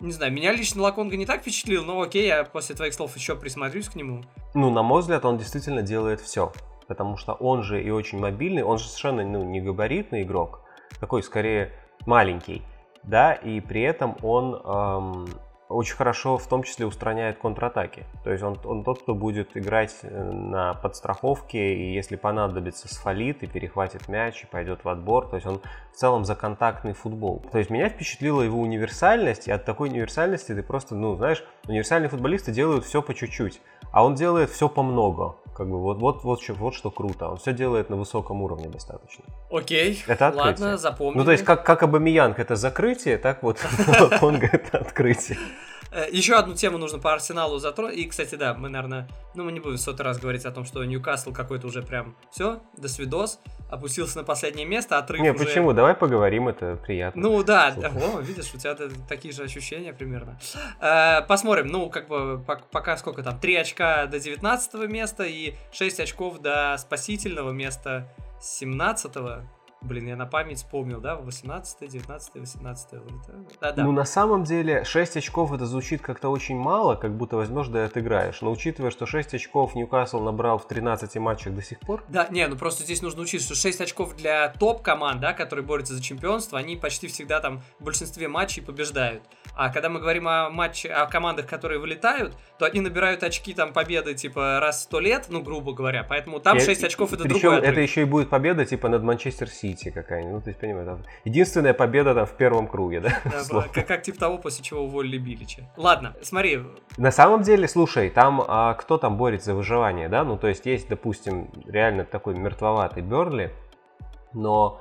[0.00, 3.36] не знаю, меня лично Лаконга не так впечатлил, но окей, я после твоих слов еще
[3.36, 4.24] присмотрюсь к нему.
[4.54, 6.52] Ну, на мой взгляд, он действительно делает все.
[6.88, 10.62] Потому что он же и очень мобильный, он же совершенно ну, не габаритный игрок,
[10.98, 11.72] такой скорее
[12.04, 12.62] маленький,
[13.04, 15.28] да, и при этом он эм,
[15.70, 18.04] очень хорошо в том числе устраняет контратаки.
[18.24, 23.42] То есть он, он тот, кто будет играть э, на подстраховке, и если понадобится, сфалит
[23.42, 25.28] и перехватит мяч, и пойдет в отбор.
[25.28, 25.60] То есть он
[25.92, 27.42] в целом за контактный футбол.
[27.52, 32.08] То есть меня впечатлила его универсальность, и от такой универсальности ты просто, ну, знаешь, универсальные
[32.08, 33.60] футболисты делают все по чуть-чуть,
[33.92, 35.36] а он делает все по много.
[35.54, 37.28] Как бы вот, вот, вот, вот, вот что круто.
[37.28, 39.24] Он все делает на высоком уровне достаточно.
[39.50, 40.02] Окей.
[40.06, 40.52] Это открытие.
[40.52, 41.18] Ладно, запомнили.
[41.18, 43.58] Ну, то есть, как, как Абамиянг это закрытие, так вот
[44.20, 45.38] Конго это открытие.
[45.92, 47.96] Э, Еще одну тему нужно по Арсеналу затронуть.
[47.96, 50.64] И, кстати, да, мы, наверное, ну, мы не будем в сотый раз говорить о том,
[50.64, 55.44] что Ньюкасл какой-то уже прям все, до свидос, опустился на последнее место, отрыв Не, уже...
[55.44, 55.72] почему?
[55.72, 57.20] Давай поговорим, это приятно.
[57.22, 58.76] Ну, да, о, видишь, у тебя
[59.08, 60.38] такие же ощущения примерно.
[60.80, 66.00] Э, посмотрим, ну, как бы, пока сколько там, 3 очка до 19 места и 6
[66.00, 68.08] очков до спасительного места
[68.40, 69.42] 17 -го.
[69.82, 72.88] Блин, я на память вспомнил, да, 18 19 18
[73.60, 73.82] Да, да.
[73.82, 77.84] Ну, на самом деле, 6 очков это звучит как-то очень мало, как будто возьмешь да
[77.84, 78.42] и отыграешь.
[78.42, 82.04] Но учитывая, что 6 очков Ньюкасл набрал в 13 матчах до сих пор.
[82.08, 85.94] Да, не, ну просто здесь нужно учить, что 6 очков для топ-команд, да, которые борются
[85.94, 89.22] за чемпионство, они почти всегда там в большинстве матчей побеждают.
[89.56, 93.72] А когда мы говорим о матче, о командах, которые вылетают, то они набирают очки там
[93.72, 96.04] победы типа раз в сто лет, ну, грубо говоря.
[96.06, 99.02] Поэтому там я, 6 очков это Причем другой это еще и будет победа типа над
[99.02, 100.32] Манчестер Сити какая-нибудь.
[100.32, 103.20] Ну, то есть, понимаешь, там, единственная победа там в первом круге, да?
[103.24, 105.70] да как, как типа того, после чего уволили Билича.
[105.76, 106.60] Ладно, смотри.
[106.96, 110.24] На самом деле, слушай, там а, кто там борется за выживание, да?
[110.24, 113.50] Ну, то есть, есть, допустим, реально такой мертвоватый Берли,
[114.32, 114.80] но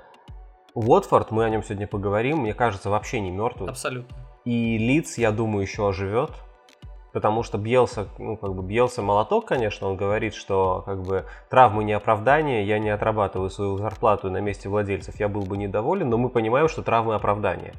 [0.73, 3.69] Уотфорд, мы о нем сегодня поговорим, мне кажется, вообще не мертвый.
[3.69, 4.15] Абсолютно.
[4.45, 6.31] И Лиц, я думаю, еще оживет.
[7.11, 11.83] Потому что Бьелса, ну, как бы Бьелса молоток, конечно, он говорит, что как бы травмы
[11.83, 16.17] не оправдание, я не отрабатываю свою зарплату на месте владельцев, я был бы недоволен, но
[16.17, 17.73] мы понимаем, что травмы оправдание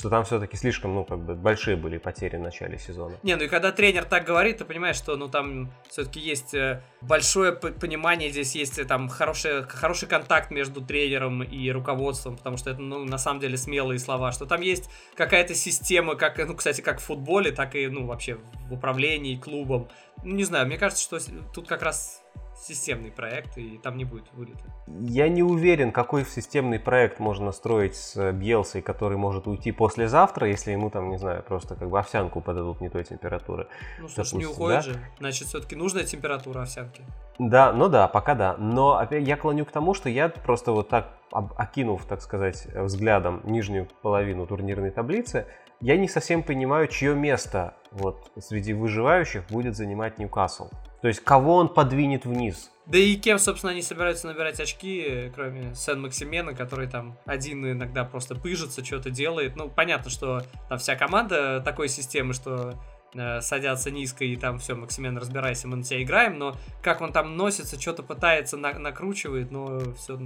[0.00, 3.18] что там все-таки слишком, ну, как бы большие были потери в начале сезона.
[3.22, 6.82] Не, ну и когда тренер так говорит, ты понимаешь, что, ну, там все-таки есть э,
[7.02, 12.70] большое понимание, здесь есть э, там хороший, хороший контакт между тренером и руководством, потому что
[12.70, 16.80] это, ну, на самом деле смелые слова, что там есть какая-то система, как, ну, кстати,
[16.80, 18.38] как в футболе, так и, ну, вообще
[18.70, 19.90] в управлении клубом.
[20.24, 21.18] Ну, не знаю, мне кажется, что
[21.52, 22.22] тут как раз
[22.60, 24.62] системный проект, и там не будет вылета.
[24.86, 30.72] Я не уверен, какой системный проект можно строить с Бьелсой, который может уйти послезавтра, если
[30.72, 33.68] ему там, не знаю, просто как бы овсянку подадут не той температуры.
[33.98, 34.82] Ну, слушай, не уходит да?
[34.82, 35.00] же.
[35.18, 37.02] Значит, все-таки нужная температура овсянки.
[37.38, 38.56] Да, ну да, пока да.
[38.58, 43.40] Но опять я клоню к тому, что я просто вот так, окинув, так сказать, взглядом
[43.44, 45.46] нижнюю половину турнирной таблицы,
[45.80, 50.68] я не совсем понимаю, чье место вот среди выживающих будет занимать Ньюкасл.
[51.02, 52.70] То есть кого он подвинет вниз?
[52.86, 58.04] Да и кем, собственно, они собираются набирать очки, кроме Сен Максимена, который там один иногда
[58.04, 59.54] просто пыжится, что-то делает.
[59.54, 62.74] Ну, понятно, что там вся команда такой системы, что
[63.14, 67.12] э, садятся низко и там все, Максимен, разбирайся, мы на тебя играем, но как он
[67.12, 70.18] там носится, что-то пытается, на накручивает, но все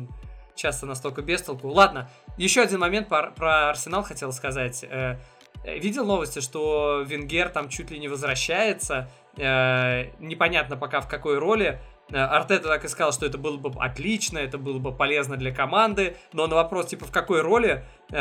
[0.54, 1.68] часто настолько без толку.
[1.68, 2.08] Ладно,
[2.38, 4.84] еще один момент про, про Арсенал хотел сказать.
[4.84, 5.18] Э,
[5.64, 11.81] видел новости, что Венгер там чуть ли не возвращается, Э, непонятно пока в какой роли.
[12.11, 15.55] Э, Артета так и сказал, что это было бы отлично, это было бы полезно для
[15.55, 18.16] команды, но на вопрос, типа, в какой роли, э,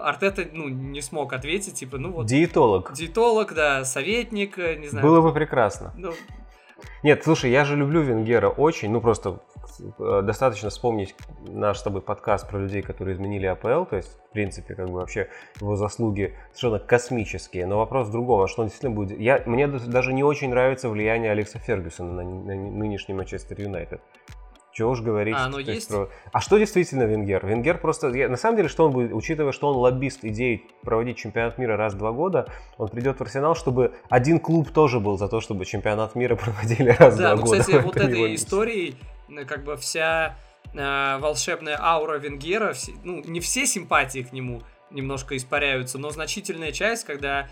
[0.00, 2.26] Артета, ну, не смог ответить, типа, ну вот...
[2.26, 2.92] Диетолог.
[2.92, 5.06] Диетолог, да, советник, не знаю.
[5.06, 5.92] Было бы прекрасно.
[5.96, 6.12] Ну...
[7.02, 9.40] Нет, слушай, я же люблю Венгера очень, ну, просто
[9.98, 11.14] достаточно вспомнить
[11.48, 14.94] наш с тобой подкаст про людей, которые изменили АПЛ, то есть, в принципе, как бы
[14.94, 15.28] вообще
[15.60, 17.66] его заслуги совершенно космические.
[17.66, 19.18] Но вопрос в другом, а что он действительно будет...
[19.18, 24.00] Я, мне даже не очень нравится влияние Алекса Фергюсона на, на нынешний Манчестер Юнайтед.
[24.74, 25.36] Чего уж говорить.
[25.38, 25.88] А, ну есть?
[25.88, 26.10] Про...
[26.32, 27.46] а что действительно Венгер?
[27.46, 28.08] Венгер просто...
[28.08, 31.76] Я, на самом деле, что он будет, учитывая, что он лоббист идеи проводить чемпионат мира
[31.76, 35.40] раз в два года, он придет в Арсенал, чтобы один клуб тоже был за то,
[35.40, 37.58] чтобы чемпионат мира проводили раз в да, два ну, года.
[37.58, 38.96] Да, кстати, вот этой историей
[39.46, 40.36] как бы вся
[40.72, 46.72] э, волшебная аура Венгера, все, ну, не все симпатии к нему немножко испаряются, но значительная
[46.72, 47.48] часть, когда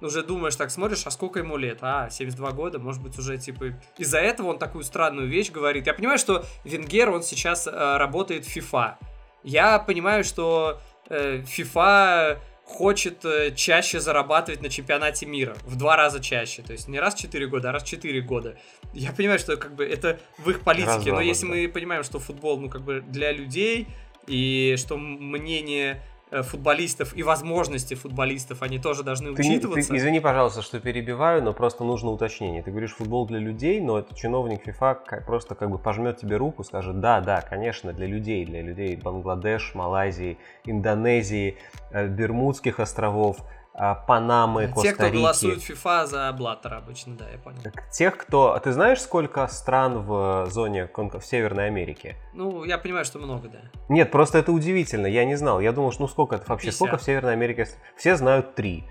[0.00, 1.78] уже думаешь, так смотришь, а сколько ему лет?
[1.80, 5.86] А, 72 года, может быть, уже, типа, из-за этого он такую странную вещь говорит.
[5.86, 8.96] Я понимаю, что Венгер, он сейчас э, работает в FIFA.
[9.42, 12.38] Я понимаю, что э, FIFA
[12.74, 15.56] хочет э, чаще зарабатывать на чемпионате мира.
[15.64, 16.62] В два раза чаще.
[16.62, 18.58] То есть не раз в 4 года, а раз в 4 года.
[18.92, 21.12] Я понимаю, что как бы это в их политике.
[21.12, 23.86] но если мы понимаем, что футбол, ну, как бы для людей,
[24.26, 29.90] и что мнение футболистов и возможности футболистов, они тоже должны ты учитываться.
[29.90, 32.62] ты, извини, пожалуйста, что перебиваю, но просто нужно уточнение.
[32.62, 36.64] Ты говоришь футбол для людей, но это чиновник FIFA просто как бы пожмет тебе руку,
[36.64, 41.56] скажет, да, да, конечно, для людей, для людей Бангладеш, Малайзии, Индонезии,
[41.90, 43.38] э, Бермудских островов,
[43.74, 44.82] Панамы, Коста-Рики.
[44.82, 47.60] Те, кто голосует FIFA за Блаттера обычно, да, я понял.
[47.92, 48.58] Тех, кто...
[48.62, 52.16] Ты знаешь, сколько стран в зоне в Северной Америке?
[52.34, 53.58] Ну, я понимаю, что много, да.
[53.88, 55.60] Нет, просто это удивительно, я не знал.
[55.60, 56.76] Я думал, что ну сколько это вообще, 50.
[56.76, 57.66] сколько в Северной Америке?
[57.96, 58.84] Все знают три.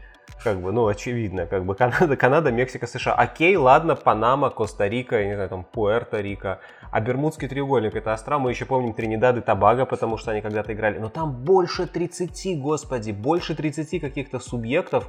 [0.43, 3.13] Как бы, ну, очевидно, как бы Канада, Канада, Мексика, США.
[3.13, 6.57] Окей, ладно, Панама, Коста-Рика, я не знаю, там, Пуэрто-Рико.
[6.91, 10.73] А Бермудский треугольник, это острова, мы еще помним Тринидад и Табаго, потому что они когда-то
[10.73, 10.99] играли.
[10.99, 15.07] Но там больше 30, господи, больше 30 каких-то субъектов,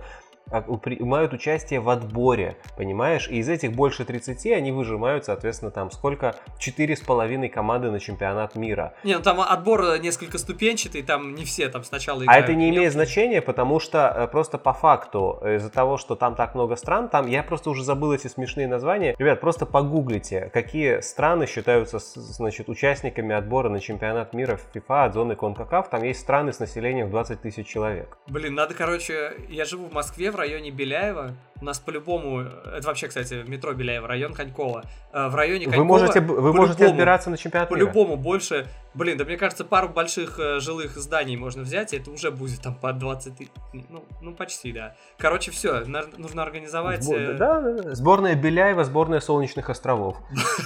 [0.83, 3.29] принимают участие в отборе, понимаешь?
[3.29, 6.37] И из этих больше 30 они выжимают, соответственно, там сколько?
[6.59, 8.95] Четыре с половиной команды на чемпионат мира.
[9.05, 12.43] Не, ну там отбор несколько ступенчатый, там не все там сначала играют.
[12.43, 16.35] А это не имеет значения, потому что э, просто по факту, из-за того, что там
[16.35, 19.15] так много стран, там, я просто уже забыл эти смешные названия.
[19.19, 25.15] Ребят, просто погуглите, какие страны считаются, значит, участниками отбора на чемпионат мира в FIFA от
[25.15, 25.89] зоны Конкакаф.
[25.89, 28.19] Там есть страны с населением в 20 тысяч человек.
[28.27, 31.35] Блин, надо, короче, я живу в Москве, в районе Беляева.
[31.61, 34.85] У нас по-любому, это вообще, кстати, метро Беляева, район Конькова.
[35.13, 35.83] Э, в районе Конькова...
[35.83, 38.67] Вы можете, вы можете отбираться на чемпионат По-любому больше...
[38.93, 42.61] Блин, да мне кажется, пару больших э, жилых зданий можно взять, и это уже будет
[42.61, 43.51] там по 20 тысяч.
[43.73, 44.95] Ну, ну, почти, да.
[45.19, 45.85] Короче, все,
[46.17, 47.03] нужно организовать...
[47.03, 47.19] Сбор...
[47.19, 50.17] Э, да, да, сборная Беляева, сборная Солнечных островов.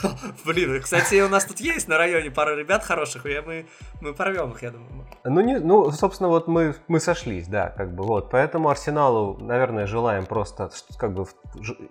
[0.44, 3.66] Блин, кстати, у нас тут есть на районе пара ребят хороших, и мы,
[4.00, 5.06] мы порвем их, я думаю.
[5.24, 8.30] Ну, не, ну, собственно, вот мы, мы сошлись, да, как бы вот.
[8.30, 11.26] Поэтому Арсеналу, наверное, желаем просто как бы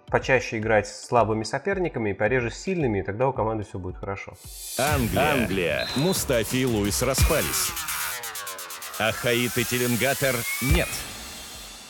[0.08, 3.98] почаще играть с слабыми соперниками и пореже с сильными, и тогда у команды все будет
[3.98, 4.34] хорошо.
[4.78, 5.32] Англия.
[5.34, 5.88] Англия.
[5.96, 7.72] Мустафи и Луис распались.
[9.00, 10.90] А Хаит и Теленгатор нет.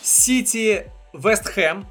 [0.01, 1.85] Сити, Вест Хэм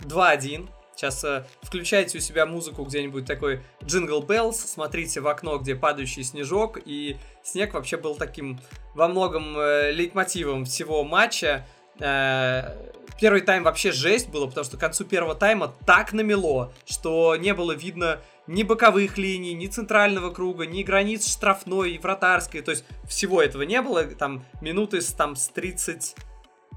[0.00, 0.68] 2-1.
[1.00, 6.22] Сейчас э, включайте у себя музыку где-нибудь такой Jingle Bells, смотрите в окно, где падающий
[6.22, 8.60] снежок, и снег вообще был таким
[8.94, 11.66] во многом э, лейтмотивом всего матча.
[12.00, 12.76] Э,
[13.20, 17.54] первый тайм вообще жесть было, потому что к концу первого тайма так намело, что не
[17.54, 22.62] было видно ни боковых линий, ни центрального круга, ни границ штрафной и вратарской.
[22.62, 24.02] То есть всего этого не было.
[24.04, 26.16] Там минуты с, там, с 30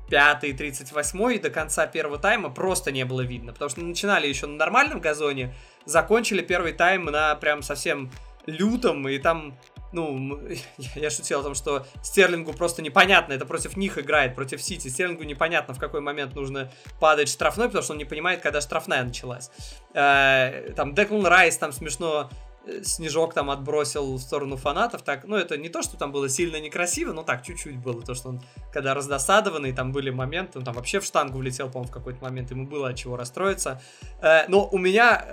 [0.09, 3.53] 35 38 и до конца первого тайма просто не было видно.
[3.53, 8.11] Потому что начинали еще на нормальном газоне, закончили первый тайм на прям совсем
[8.45, 9.57] лютом, и там
[9.93, 10.39] ну,
[10.95, 14.87] я шутил о том, что Стерлингу просто непонятно, это против них играет, против Сити.
[14.87, 19.03] Стерлингу непонятно, в какой момент нужно падать штрафной, потому что он не понимает, когда штрафная
[19.03, 19.51] началась.
[19.93, 22.29] Э, там Деклан Райс там смешно
[22.65, 26.27] э, снежок там отбросил в сторону фанатов, так, ну, это не то, что там было
[26.29, 30.65] сильно некрасиво, но так, чуть-чуть было, то, что он, когда раздосадованный, там были моменты, он
[30.65, 33.81] там вообще в штангу влетел, по-моему, в какой-то момент, ему было от чего расстроиться.
[34.21, 35.25] Э, но у меня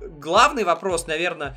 [0.00, 1.56] главный вопрос, наверное,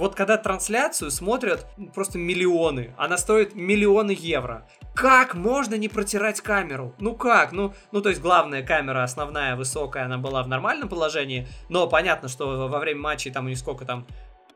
[0.00, 4.66] вот когда трансляцию смотрят просто миллионы, она стоит миллионы евро.
[4.94, 6.94] Как можно не протирать камеру?
[6.98, 7.52] Ну как?
[7.52, 12.30] Ну, ну то есть главная камера, основная, высокая, она была в нормальном положении, но понятно,
[12.30, 14.06] что во время матчей там у них сколько там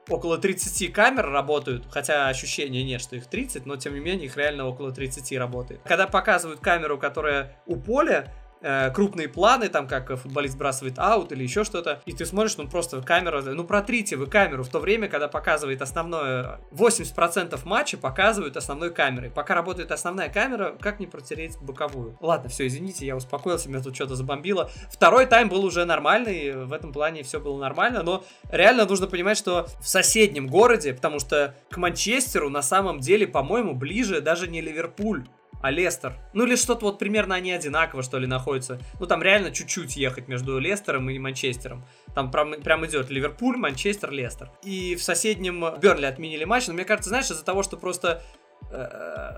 [0.08, 4.36] около 30 камер работают, хотя ощущения нет, что их 30, но тем не менее их
[4.38, 5.82] реально около 30 работает.
[5.84, 8.32] Когда показывают камеру, которая у поля,
[8.64, 12.66] э, крупные планы, там, как футболист сбрасывает аут или еще что-то, и ты смотришь, ну,
[12.66, 18.56] просто камера, ну, протрите вы камеру в то время, когда показывает основное, 80% матча показывают
[18.56, 19.30] основной камерой.
[19.30, 22.16] Пока работает основная камера, как не протереть боковую?
[22.20, 24.70] Ладно, все, извините, я успокоился, меня тут что-то забомбило.
[24.90, 29.36] Второй тайм был уже нормальный, в этом плане все было нормально, но реально нужно понимать,
[29.36, 34.62] что в соседнем городе, потому что к Манчестеру на самом деле, по-моему, ближе даже не
[34.62, 35.26] Ливерпуль,
[35.64, 36.12] а Лестер.
[36.34, 38.78] Ну или что-то вот примерно они одинаково, что ли, находятся.
[39.00, 41.86] Ну там реально чуть-чуть ехать между Лестером и Манчестером.
[42.14, 44.50] Там прям, прям идет Ливерпуль, Манчестер, Лестер.
[44.62, 48.22] И в соседнем Бернли отменили матч, но мне кажется, знаешь, из-за того, что просто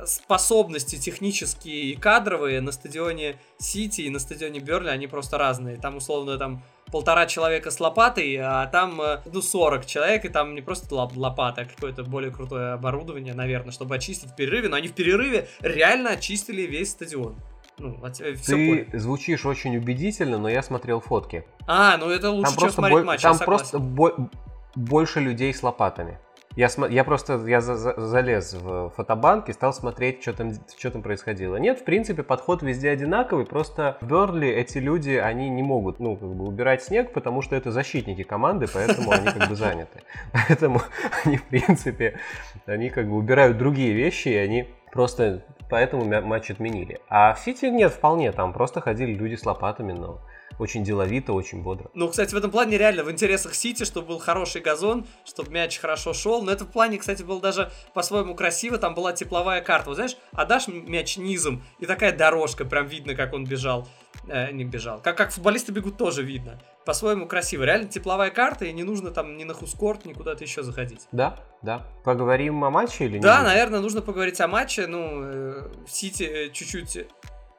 [0.06, 5.76] способности технические и кадровые на стадионе Сити и на стадионе Берли, они просто разные.
[5.76, 10.54] Там условно там полтора человека с лопатой, а там, э, ну, 40 человек, и там
[10.54, 14.88] не просто лопата, а какое-то более крутое оборудование, наверное, чтобы очистить в перерыве, но они
[14.88, 17.34] в перерыве реально очистили весь стадион.
[17.78, 19.00] Ну, все Ты понял.
[19.00, 21.44] звучишь очень убедительно, но я смотрел фотки.
[21.66, 24.30] А, ну это лучше, там чем смотреть бо- матч, Там просто бо-
[24.74, 26.18] больше людей с лопатами.
[26.56, 26.90] Я, см...
[26.92, 27.76] я просто я за...
[27.76, 31.56] залез в фотобанк и стал смотреть, что там, что там происходило.
[31.56, 36.16] Нет, в принципе, подход везде одинаковый, просто в Берли эти люди, они не могут, ну,
[36.16, 40.02] как бы убирать снег, потому что это защитники команды, поэтому они как бы заняты.
[40.32, 40.80] Поэтому
[41.24, 42.18] они, в принципе,
[42.64, 47.00] они как бы убирают другие вещи, и они просто поэтому матч отменили.
[47.08, 50.20] А в Сити нет, вполне, там просто ходили люди с лопатами, но
[50.58, 51.90] очень деловито, очень бодро.
[51.94, 55.78] Ну, кстати, в этом плане реально в интересах Сити, чтобы был хороший газон, чтобы мяч
[55.78, 56.42] хорошо шел.
[56.42, 58.78] Но это в плане, кстати, было даже по-своему красиво.
[58.78, 59.90] Там была тепловая карта.
[59.90, 63.86] Вот знаешь, отдашь мяч низом, и такая дорожка, прям видно, как он бежал.
[64.28, 65.00] Э, не бежал.
[65.00, 66.60] Как, как футболисты бегут, тоже видно.
[66.84, 67.64] По-своему красиво.
[67.64, 71.06] Реально тепловая карта, и не нужно там ни на Хускорт, ни куда-то еще заходить.
[71.12, 71.86] Да, да.
[72.04, 73.22] Поговорим о матче или нет?
[73.22, 74.86] Да, наверное, нужно поговорить о матче.
[74.86, 77.06] Ну, э, Сити э, чуть-чуть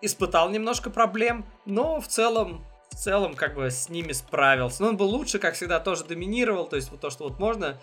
[0.01, 4.83] испытал немножко проблем, но в целом в целом как бы с ними справился.
[4.83, 6.65] Но он был лучше, как всегда, тоже доминировал.
[6.65, 7.77] То есть вот то, что вот можно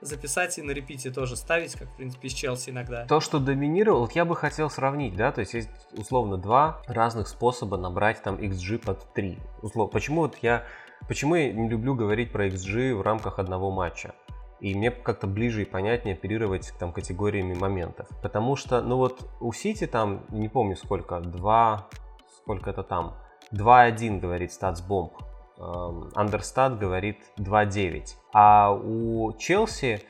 [0.00, 3.04] записать и на репите тоже ставить, как, в принципе, с Челси иногда.
[3.06, 7.76] То, что доминировал, я бы хотел сравнить, да, то есть есть условно два разных способа
[7.76, 9.38] набрать там XG под 3.
[9.62, 9.92] Условно.
[9.92, 10.64] Почему вот я,
[11.06, 14.14] почему я не люблю говорить про XG в рамках одного матча?
[14.60, 18.08] И мне как-то ближе и понятнее оперировать там категориями моментов.
[18.22, 21.88] Потому что, ну вот у Сити там, не помню сколько, 2,
[22.36, 23.16] сколько это там,
[23.52, 25.12] 2.1 говорит статсбомб,
[25.58, 28.14] Understat говорит 2.9.
[28.32, 30.02] А у Челси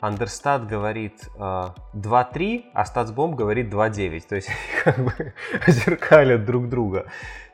[0.00, 4.28] Understat говорит э, 2.3, а StatsBomb говорит 2.9.
[4.28, 4.48] То есть
[4.84, 5.34] как бы
[5.66, 7.06] зеркалят друг друга.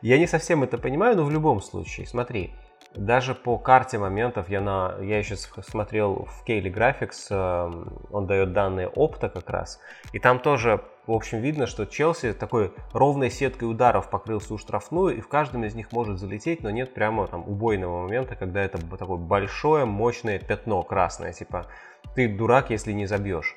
[0.02, 2.52] Я не совсем это понимаю, но в любом случае, смотри,
[2.94, 8.52] даже по карте моментов я, на, я еще смотрел в Кейли Graphics, э, он дает
[8.52, 9.80] данные опта как раз,
[10.12, 15.16] и там тоже, в общем, видно, что Челси такой ровной сеткой ударов покрыл всю штрафную,
[15.16, 18.78] и в каждом из них может залететь, но нет прямо там убойного момента, когда это
[18.96, 21.66] такое большое, мощное пятно красное, типа
[22.14, 23.56] ты дурак, если не забьешь.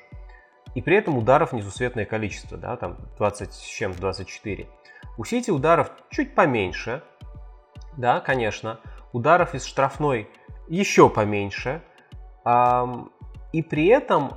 [0.74, 4.66] И при этом ударов несусветное количество, да, там 20 с чем 24.
[5.16, 7.02] У Сити ударов чуть поменьше,
[7.96, 8.80] да, конечно,
[9.12, 10.28] ударов из штрафной
[10.68, 11.82] еще поменьше.
[13.52, 14.34] И при этом,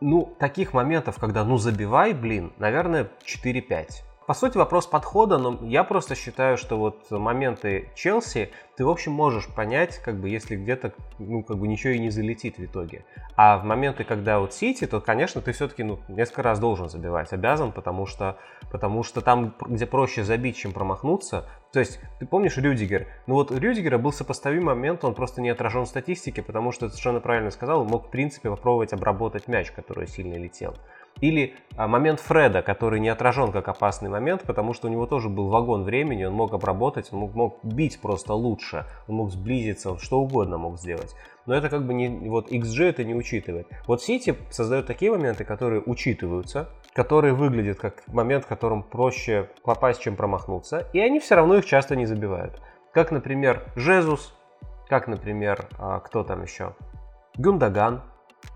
[0.00, 4.05] ну, таких моментов, когда ну забивай, блин, наверное, 4-5.
[4.26, 9.12] По сути, вопрос подхода, но я просто считаю, что вот моменты Челси ты, в общем,
[9.12, 13.04] можешь понять, как бы, если где-то, ну, как бы ничего и не залетит в итоге.
[13.36, 17.32] А в моменты, когда вот Сити, то, конечно, ты все-таки, ну, несколько раз должен забивать,
[17.32, 18.36] обязан, потому что,
[18.72, 23.06] потому что там, где проще забить, чем промахнуться, то есть, ты помнишь Рюдигер?
[23.26, 26.86] Ну вот у Рюдигера был сопоставимый момент, он просто не отражен в статистике, потому что,
[26.86, 30.74] ты совершенно правильно сказал, мог, в принципе, попробовать обработать мяч, который сильно летел.
[31.20, 35.28] Или а, момент Фреда, который не отражен как опасный момент, потому что у него тоже
[35.28, 39.92] был вагон времени, он мог обработать, он мог, мог бить просто лучше, он мог сблизиться,
[39.92, 41.14] он что угодно мог сделать.
[41.46, 43.68] Но это как бы не, вот XG это не учитывает.
[43.86, 50.00] Вот Сити создает такие моменты, которые учитываются, которые выглядят как момент, в котором проще попасть,
[50.00, 52.60] чем промахнуться, и они все равно их часто не забивают.
[52.92, 54.34] Как, например, Жезус,
[54.88, 56.74] как, например, а, кто там еще?
[57.36, 58.02] Гюндаган,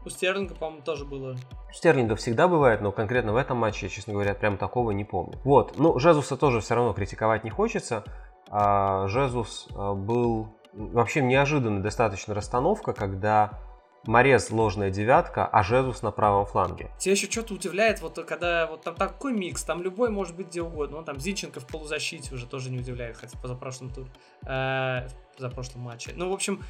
[0.04, 1.36] у Стерлинга, по-моему, тоже было.
[1.68, 5.38] У Стерлинга всегда бывает, но конкретно в этом матче, честно говоря, прям такого не помню.
[5.44, 8.04] Вот, ну, Жезуса тоже все равно критиковать не хочется.
[8.48, 13.60] А Жезус а, был вообще неожиданная достаточно расстановка, когда
[14.04, 16.90] Морез ложная девятка, а Жезус на правом фланге.
[16.98, 20.62] Тебя еще что-то удивляет, вот когда вот там такой микс, там любой может быть где
[20.62, 20.98] угодно.
[20.98, 24.08] Ну, там Зинченко в полузащите уже тоже не удивляет, хотя по позапрошлом туре,
[24.46, 26.12] э, позапрошлом матче.
[26.14, 26.62] Ну, в общем,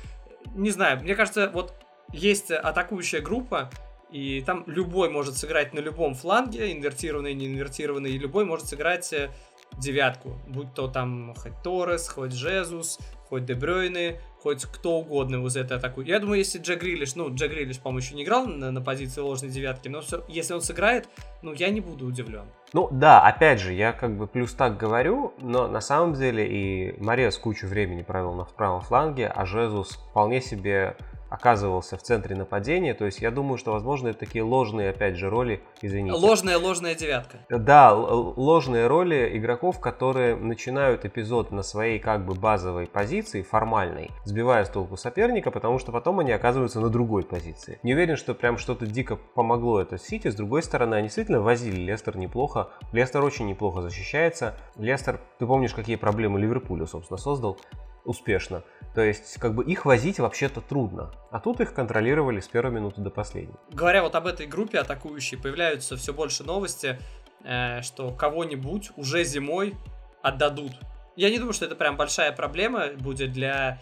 [0.54, 1.72] не знаю, мне кажется, вот
[2.12, 3.70] есть атакующая группа,
[4.10, 9.12] и там любой может сыграть на любом фланге, инвертированный, не инвертированный, и любой может сыграть
[9.12, 9.30] э,
[9.78, 12.98] девятку, будь то там хоть Торрес, хоть Жезус,
[13.28, 16.00] хоть Дебрёйны, хоть кто угодно из этой атаку.
[16.00, 19.20] Я думаю, если Джек Грилиш, ну, Джек Грилиш, по-моему, еще не играл на, на позиции
[19.20, 21.08] ложной девятки, но все, если он сыграет,
[21.42, 22.46] ну, я не буду удивлен.
[22.72, 27.00] Ну, да, опять же, я как бы плюс так говорю, но на самом деле и
[27.00, 30.96] Мария с кучу времени провел на правом фланге, а Жезус вполне себе
[31.30, 32.92] оказывался в центре нападения.
[32.92, 36.16] То есть я думаю, что, возможно, это такие ложные, опять же, роли, извините.
[36.16, 37.38] Ложная, ложная девятка.
[37.48, 44.64] Да, ложные роли игроков, которые начинают эпизод на своей как бы базовой позиции, формальной, сбивая
[44.64, 47.78] с толку соперника, потому что потом они оказываются на другой позиции.
[47.82, 50.28] Не уверен, что прям что-то дико помогло это Сити.
[50.28, 52.70] С другой стороны, они действительно возили Лестер неплохо.
[52.92, 54.56] Лестер очень неплохо защищается.
[54.76, 57.58] Лестер, ты помнишь, какие проблемы Ливерпулю, собственно, создал
[58.04, 58.62] успешно.
[58.94, 61.12] То есть, как бы их возить вообще-то трудно.
[61.30, 63.54] А тут их контролировали с первой минуты до последней.
[63.70, 66.98] Говоря вот об этой группе атакующей, появляются все больше новости,
[67.44, 69.74] э, что кого-нибудь уже зимой
[70.22, 70.72] отдадут.
[71.16, 73.80] Я не думаю, что это прям большая проблема будет для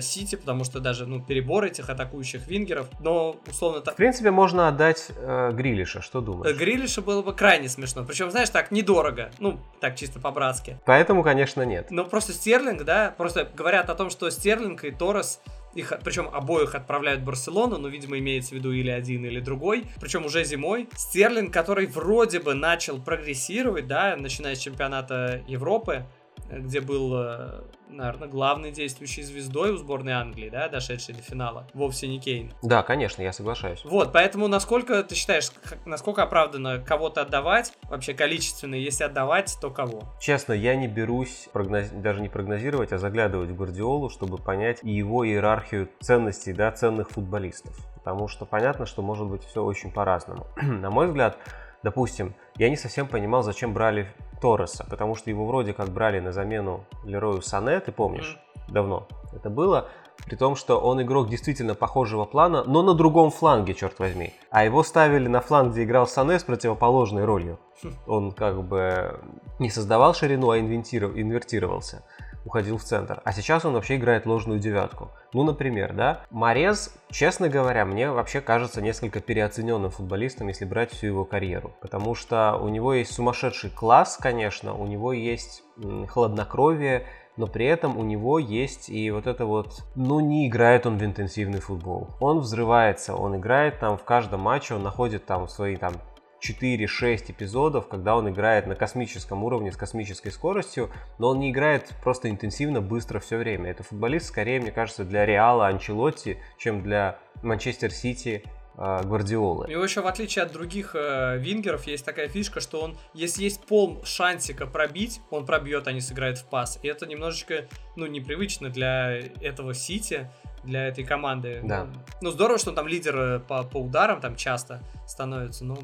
[0.00, 3.94] Сити, потому что даже ну, перебор этих атакующих вингеров, но условно так...
[3.94, 6.54] В принципе, можно отдать э, Грилиша, что думаешь?
[6.54, 10.78] Э, Грилиша было бы крайне смешно, причем, знаешь, так, недорого, ну, так чисто по-братски.
[10.86, 11.90] Поэтому, конечно, нет.
[11.90, 15.40] Но просто Стерлинг, да, просто говорят о том, что Стерлинг и Торрес
[15.76, 19.84] их, причем обоих отправляют в Барселону, но, видимо, имеется в виду или один, или другой.
[20.00, 20.88] Причем уже зимой.
[20.96, 26.06] Стерлинг, который вроде бы начал прогрессировать, да, начиная с чемпионата Европы,
[26.50, 32.08] где был, э, наверное, главной действующей звездой у сборной Англии, да, дошедшей до финала, вовсе
[32.08, 32.52] не Кейн.
[32.62, 33.84] Да, конечно, я соглашаюсь.
[33.84, 35.50] Вот, поэтому насколько ты считаешь,
[35.84, 40.02] насколько оправданно кого-то отдавать, вообще количественно, если отдавать, то кого?
[40.20, 41.88] Честно, я не берусь прогноз...
[41.90, 47.76] даже не прогнозировать, а заглядывать в Гвардиолу, чтобы понять его иерархию ценностей, да, ценных футболистов.
[47.96, 50.46] Потому что понятно, что может быть все очень по-разному.
[50.62, 51.38] На мой взгляд,
[51.82, 54.08] допустим, я не совсем понимал, зачем брали
[54.40, 58.38] Торреса, потому что его вроде как брали на замену Лерою Сане, ты помнишь?
[58.68, 59.88] давно это было,
[60.26, 64.32] при том, что он игрок действительно похожего плана, но на другом фланге, черт возьми.
[64.50, 67.58] А его ставили на фланг, где играл Сане с противоположной ролью.
[68.06, 69.20] Он как бы
[69.58, 72.02] не создавал ширину, а инвертировался
[72.46, 73.20] уходил в центр.
[73.24, 75.10] А сейчас он вообще играет ложную девятку.
[75.32, 81.08] Ну, например, да, Морез, честно говоря, мне вообще кажется несколько переоцененным футболистом, если брать всю
[81.08, 81.74] его карьеру.
[81.80, 85.64] Потому что у него есть сумасшедший класс, конечно, у него есть
[86.08, 90.96] хладнокровие, но при этом у него есть и вот это вот, ну не играет он
[90.96, 92.08] в интенсивный футбол.
[92.20, 95.92] Он взрывается, он играет там в каждом матче, он находит там свои там
[96.40, 101.92] 4-6 эпизодов, когда он играет на космическом уровне с космической скоростью, но он не играет
[102.02, 103.70] просто интенсивно, быстро все время.
[103.70, 108.44] Это футболист скорее, мне кажется, для Реала Анчелотти, чем для Манчестер Сити
[108.76, 109.66] э, Гвардиолы.
[109.66, 113.44] У него еще, в отличие от других э, вингеров, есть такая фишка, что он, если
[113.44, 116.78] есть пол шансика пробить, он пробьет, а не сыграет в пас.
[116.82, 117.66] И это немножечко,
[117.96, 120.28] ну, непривычно для этого Сити
[120.66, 121.60] для этой команды.
[121.64, 121.86] Да.
[122.20, 125.78] Ну, здорово, что он там лидер э, по, по ударам там часто становится, но...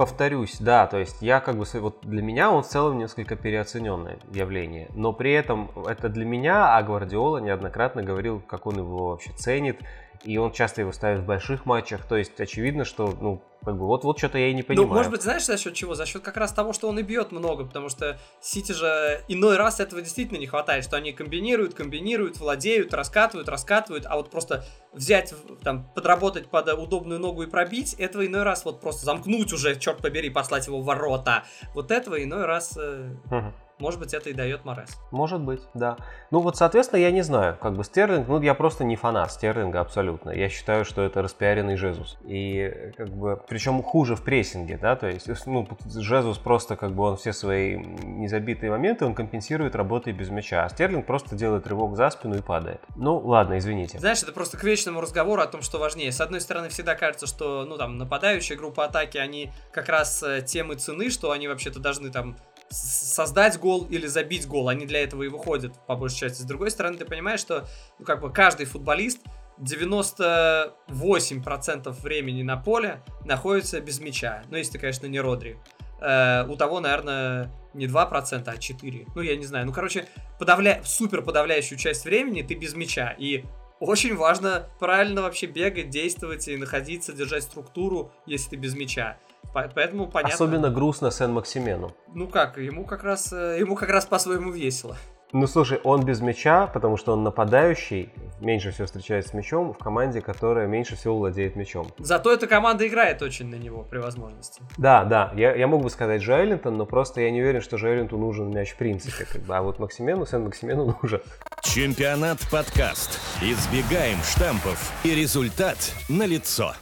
[0.00, 4.16] Повторюсь, да, то есть я как бы, вот для меня он в целом несколько переоцененное
[4.32, 9.30] явление, но при этом это для меня, а Гвардиола неоднократно говорил, как он его вообще
[9.32, 9.78] ценит,
[10.22, 13.86] и он часто его ставит в больших матчах, то есть очевидно, что, ну, как бы
[13.86, 14.88] вот, вот что-то я и не понимаю.
[14.88, 15.94] Ну, может быть, знаешь, за счет чего?
[15.94, 19.56] За счет как раз того, что он и бьет много, потому что Сити же иной
[19.56, 24.64] раз этого действительно не хватает, что они комбинируют, комбинируют, владеют, раскатывают, раскатывают, а вот просто
[24.92, 29.78] взять, там, подработать под удобную ногу и пробить, этого иной раз вот просто замкнуть уже,
[29.78, 31.44] черт побери, послать его в ворота.
[31.74, 32.76] Вот этого иной раз...
[32.76, 33.52] Угу.
[33.80, 34.98] Может быть, это и дает Морес.
[35.10, 35.96] Может быть, да.
[36.30, 37.56] Ну вот, соответственно, я не знаю.
[37.60, 40.30] Как бы Стерлинг, ну я просто не фанат Стерлинга абсолютно.
[40.30, 42.18] Я считаю, что это распиаренный Жезус.
[42.24, 47.04] И как бы, причем хуже в прессинге, да, то есть, ну, Жезус просто как бы
[47.04, 50.64] он все свои незабитые моменты, он компенсирует работой без мяча.
[50.64, 52.80] А Стерлинг просто делает рывок за спину и падает.
[52.96, 53.98] Ну, ладно, извините.
[53.98, 56.12] Знаешь, это просто к вечному разговору о том, что важнее.
[56.12, 60.42] С одной стороны, всегда кажется, что, ну, там, нападающая группа атаки, они как раз э,
[60.42, 62.36] темы цены, что они вообще-то должны там
[62.70, 64.68] создать гол или забить гол.
[64.68, 66.42] Они для этого и выходят, по большей части.
[66.42, 67.66] С другой стороны, ты понимаешь, что
[67.98, 69.18] ну, как бы каждый футболист
[69.58, 74.44] 98% времени на поле находится без мяча.
[74.50, 75.58] Ну, если ты, конечно, не Родри.
[76.00, 79.08] Э, у того, наверное, не 2%, а 4%.
[79.14, 79.66] Ну, я не знаю.
[79.66, 80.06] Ну, короче,
[80.38, 80.80] подавля...
[80.84, 83.14] супер подавляющую часть времени ты без мяча.
[83.18, 83.44] И
[83.80, 89.18] очень важно правильно вообще бегать, действовать и находиться, держать структуру, если ты без мяча.
[89.52, 90.34] Поэтому понятно.
[90.34, 91.92] Особенно грустно Сен-Максимену.
[92.14, 94.96] Ну как, ему как раз, э, ему как раз по-своему весело.
[95.32, 98.10] Ну слушай, он без мяча, потому что он нападающий,
[98.40, 101.86] меньше всего встречается с мячом в команде, которая меньше всего владеет мячом.
[101.98, 104.60] Зато эта команда играет очень на него при возможности.
[104.76, 108.18] Да, да, я, я мог бы сказать Джоэллинтон, но просто я не уверен, что Джоэллинту
[108.18, 109.24] нужен мяч в принципе.
[109.24, 111.20] Как бы, а вот Максимену, Сен Максимену нужен.
[111.62, 113.20] Чемпионат подкаст.
[113.40, 116.72] Избегаем штампов и результат налицо.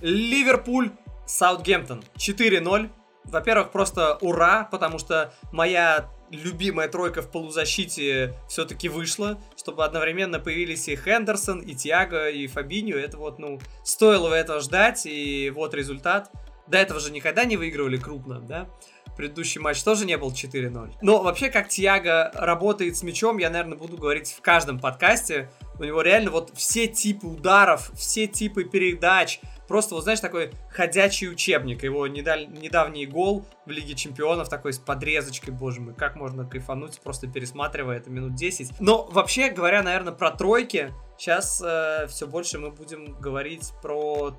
[0.00, 0.90] Ливерпуль
[1.32, 2.90] Саутгемптон 4-0.
[3.24, 10.88] Во-первых, просто ура, потому что моя любимая тройка в полузащите все-таки вышла, чтобы одновременно появились
[10.88, 12.96] и Хендерсон, и Тиаго, и Фабиньо.
[12.96, 16.30] Это вот, ну, стоило этого ждать, и вот результат.
[16.66, 18.68] До этого же никогда не выигрывали крупно, да?
[19.16, 20.94] Предыдущий матч тоже не был 4-0.
[21.02, 25.50] Но вообще, как Тиаго работает с мячом, я, наверное, буду говорить в каждом подкасте.
[25.78, 29.40] У него реально вот все типы ударов, все типы передач,
[29.72, 31.82] просто, вот знаешь, такой ходячий учебник.
[31.82, 32.46] Его недаль...
[32.46, 37.96] недавний гол в Лиге Чемпионов такой с подрезочкой, боже мой, как можно кайфануть, просто пересматривая
[37.96, 38.80] это минут 10.
[38.80, 44.38] Но вообще, говоря, наверное, про тройки, сейчас э, все больше мы будем говорить про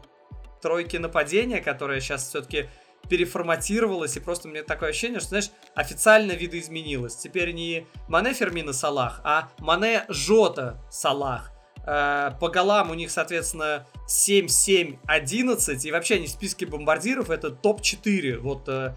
[0.62, 2.70] тройки нападения, которые сейчас все-таки
[3.14, 7.16] переформатировалась, и просто мне такое ощущение, что, знаешь, официально видоизменилось.
[7.16, 11.52] Теперь не Мане Фермина Салах, а Мане Жота Салах.
[11.86, 15.80] Э, по голам у них, соответственно, 7-7-11.
[15.84, 18.40] И вообще они в списке бомбардиров это топ-4.
[18.40, 18.96] Вот э,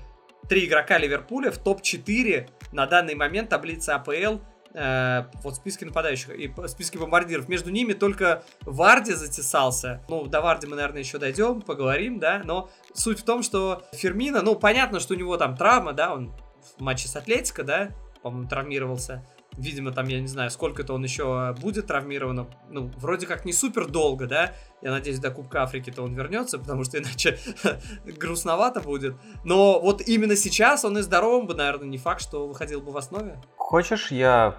[0.48, 4.38] три игрока Ливерпуля в топ-4 на данный момент таблицы АПЛ
[4.76, 7.48] э, вот в списке нападающих и в списке бомбардиров.
[7.48, 10.04] Между ними только Варди затесался.
[10.08, 14.42] Ну, до Варди мы, наверное, еще дойдем, поговорим, да, но суть в том, что Фермина,
[14.42, 16.32] ну, понятно, что у него там травма, да, он
[16.76, 17.90] в матче с Атлетико, да,
[18.22, 19.24] по-моему, травмировался.
[19.56, 22.46] Видимо, там, я не знаю, сколько-то он еще будет травмирован.
[22.68, 24.52] Ну, вроде как не супер долго, да?
[24.82, 27.38] Я надеюсь, до Кубка Африки-то он вернется, потому что иначе
[28.04, 29.16] грустновато будет.
[29.44, 32.96] Но вот именно сейчас он и здоровым бы, наверное, не факт, что выходил бы в
[32.98, 33.40] основе.
[33.66, 34.54] Хочешь, я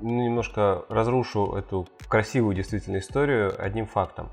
[0.00, 4.30] немножко разрушу эту красивую действительно историю одним фактом.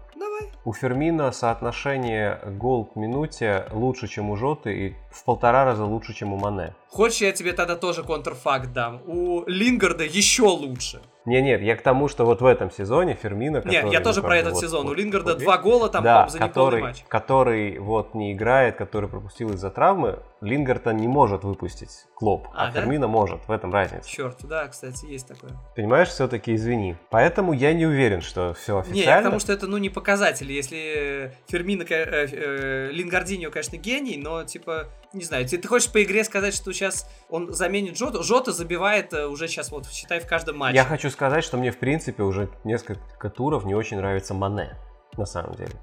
[0.64, 6.14] У Фермина соотношение гол к минуте лучше, чем у Жоты, и в полтора раза лучше,
[6.14, 6.76] чем у Мане.
[6.90, 9.02] Хочешь, я тебе тогда тоже контрфакт дам?
[9.08, 11.02] У Лингарда еще лучше.
[11.26, 14.28] Не, нет, я к тому, что вот в этом сезоне Фермина, Нет, я тоже ну,
[14.28, 14.84] про этот вот, сезон.
[14.86, 17.04] вот, У Лингарда вот, два гола там да, за который, матч.
[17.08, 22.72] который вот не играет, который пропустил из-за травмы, Лингарта не может выпустить Клоп, а, А,
[22.72, 22.82] да?
[22.82, 24.10] Фермина может, в этом разница.
[24.10, 25.52] Черт, да, кстати, есть такое.
[25.76, 26.98] Понимаешь, все-таки извини.
[27.12, 28.96] Поэтому я не уверен, что все официально.
[29.00, 30.52] Не, я к тому, что это, ну, не показатель.
[30.52, 35.92] Если Фермина, ка- э, э, Лингардиньо, конечно, гений, но, типа, не знаю, ты, ты хочешь
[35.92, 38.24] по игре сказать, что сейчас он заменит Жоту?
[38.24, 40.76] Жота забивает э, уже сейчас, вот, считай, в каждом матче.
[40.78, 44.76] Я хочу сказать, что мне в принципе уже несколько туров не очень нравится Мане,
[45.18, 45.74] на самом деле.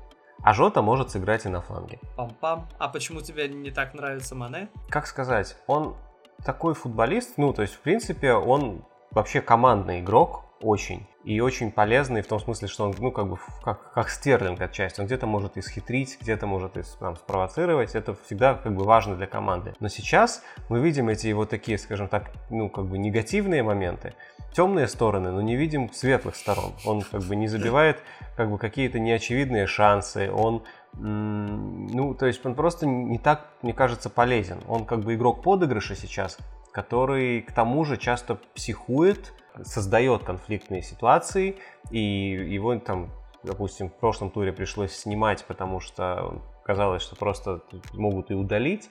[0.42, 1.98] А Жота может сыграть и на фланге.
[2.16, 2.66] Пам-пам.
[2.78, 4.68] А почему тебе не так нравится Мане?
[4.88, 5.96] Как сказать, он
[6.44, 11.06] такой футболист, ну, то есть, в принципе, он вообще командный игрок, очень.
[11.28, 15.00] И очень полезный в том смысле, что он, ну, как бы, как, как Стерлинг отчасти.
[15.00, 17.94] Он где-то может исхитрить, где-то может там, спровоцировать.
[17.94, 19.74] Это всегда, как бы, важно для команды.
[19.78, 24.14] Но сейчас мы видим эти его такие, скажем так, ну, как бы, негативные моменты,
[24.54, 26.72] темные стороны, но не видим светлых сторон.
[26.86, 27.98] Он, как бы, не забивает,
[28.34, 30.32] как бы, какие-то неочевидные шансы.
[30.32, 30.62] Он
[30.94, 34.60] ну, то есть он просто не так, мне кажется, полезен.
[34.66, 36.38] Он как бы игрок подыгрыша сейчас,
[36.72, 41.56] который к тому же часто психует, создает конфликтные ситуации,
[41.90, 43.10] и его там,
[43.42, 48.90] допустим, в прошлом туре пришлось снимать, потому что казалось, что просто могут и удалить.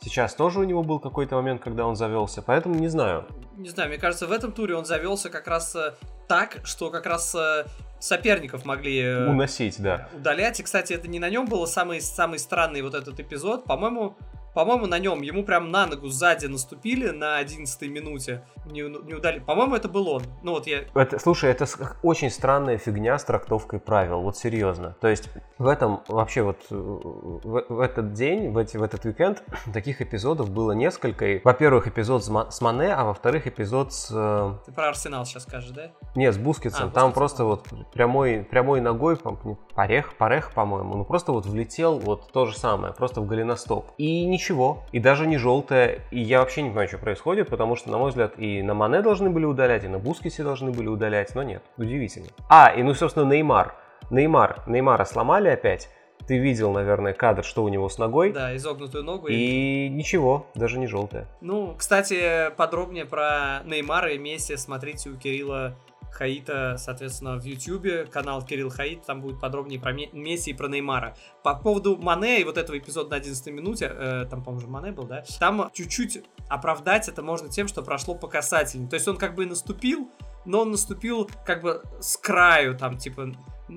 [0.00, 3.26] Сейчас тоже у него был какой-то момент, когда он завелся, поэтому не знаю.
[3.56, 5.94] Не знаю, мне кажется, в этом туре он завелся как раз э,
[6.26, 7.66] так, что как раз э,
[8.00, 10.08] соперников могли э, Уносить, да.
[10.12, 10.58] удалять.
[10.58, 13.64] И, кстати, это не на нем был самый, самый странный вот этот эпизод.
[13.64, 14.16] По-моему,
[14.54, 18.44] по-моему, на нем ему прям на ногу сзади наступили на 11 минуте.
[18.66, 19.40] Не, не удали.
[19.40, 20.22] По-моему, это был он.
[20.42, 20.84] Ну вот я...
[20.94, 21.66] Это, слушай, это
[22.02, 24.96] очень странная фигня с трактовкой правил, вот серьезно.
[25.00, 25.28] То есть
[25.58, 29.42] в этом вообще вот э, в, в этот день, в, эти, в этот уикенд
[29.72, 31.40] таких эпизодов было несколько.
[31.44, 34.08] Во-первых, эпизод с, с Мане, а во-вторых, эпизод с...
[34.12, 35.92] э, Ты про Арсенал сейчас скажешь, да?
[36.14, 36.88] Не, с Бускетсом.
[36.88, 39.36] А, Там просто вот прямой, прямой ногой, по-
[39.74, 43.86] порех, порех, по-моему, ну просто вот влетел вот то же самое, просто в голеностоп.
[43.98, 44.41] И ничего,
[44.92, 46.00] и даже не желтое.
[46.10, 49.02] И я вообще не понимаю, что происходит, потому что, на мой взгляд, и на Мане
[49.02, 52.28] должны были удалять, и на Бускете должны были удалять, но нет, удивительно.
[52.48, 53.74] А, и ну, собственно, Неймар.
[54.10, 54.62] Неймар.
[54.66, 55.88] Неймара сломали опять.
[56.26, 58.32] Ты видел, наверное, кадр, что у него с ногой.
[58.32, 59.26] Да, изогнутую ногу.
[59.28, 61.26] И ничего, даже не желтое.
[61.40, 65.76] Ну, кстати, подробнее про Неймара и Месси смотрите у Кирилла
[66.12, 70.68] Хаита, соответственно, в Ютьюбе, канал Кирилл Хаит, там будет подробнее про Ме- Месси и про
[70.68, 71.16] Неймара.
[71.42, 74.92] По поводу Мане и вот этого эпизода на 11 минуте, э, там, по-моему, же Мане
[74.92, 75.24] был, да?
[75.40, 78.88] Там чуть-чуть оправдать это можно тем, что прошло по касательной.
[78.88, 80.10] То есть он как бы и наступил,
[80.44, 83.32] но он наступил как бы с краю, там, типа,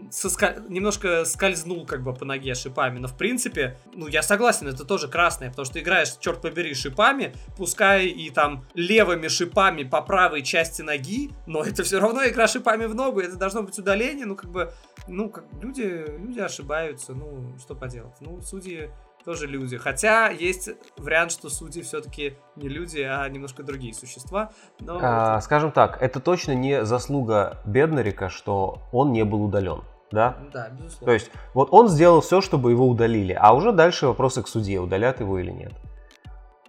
[0.10, 4.86] соска- немножко скользнул как бы по ноге шипами, но в принципе, ну я согласен, это
[4.86, 10.42] тоже красное, потому что играешь, черт побери, шипами, пускай и там левыми шипами по правой
[10.42, 14.36] части ноги, но это все равно игра шипами в ногу, это должно быть удаление, ну
[14.36, 14.74] как бы,
[15.08, 18.90] ну как люди, люди ошибаются, ну что поделать, ну судьи
[19.26, 19.78] тоже люди.
[19.78, 24.52] Хотя есть вариант, что судьи все-таки не люди, а немножко другие существа.
[24.80, 29.84] Но А, скажем так, это точно не заслуга Беднарика, что он не был удален.
[30.12, 30.38] Да?
[30.54, 31.06] да, безусловно.
[31.08, 34.80] То есть, вот он сделал все, чтобы его удалили, а уже дальше вопросы к судье,
[34.80, 35.74] удалят его или нет.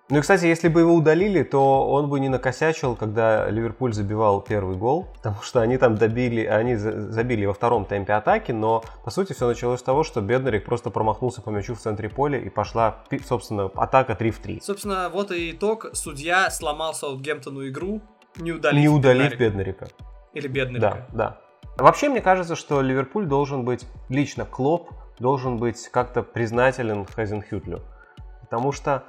[0.09, 4.40] Ну и, кстати, если бы его удалили, то он бы не накосячил, когда Ливерпуль забивал
[4.40, 8.84] первый гол, потому что они там добили, они за- забили во втором темпе атаки, но,
[9.04, 12.38] по сути, все началось с того, что Беднарик просто промахнулся по мячу в центре поля
[12.38, 14.61] и пошла, собственно, атака 3 в 3.
[14.62, 15.86] Собственно, вот и итог.
[15.94, 18.00] Судья сломал Саутгемптону игру,
[18.36, 19.36] не удалив, Не удалив.
[19.36, 19.88] Беднарика.
[20.34, 21.09] Или Беднарика.
[21.12, 21.40] Да,
[21.74, 21.82] да.
[21.82, 27.82] Вообще, мне кажется, что Ливерпуль должен быть, лично Клоп, должен быть как-то признателен Хазенхютлю.
[28.42, 29.02] Потому что,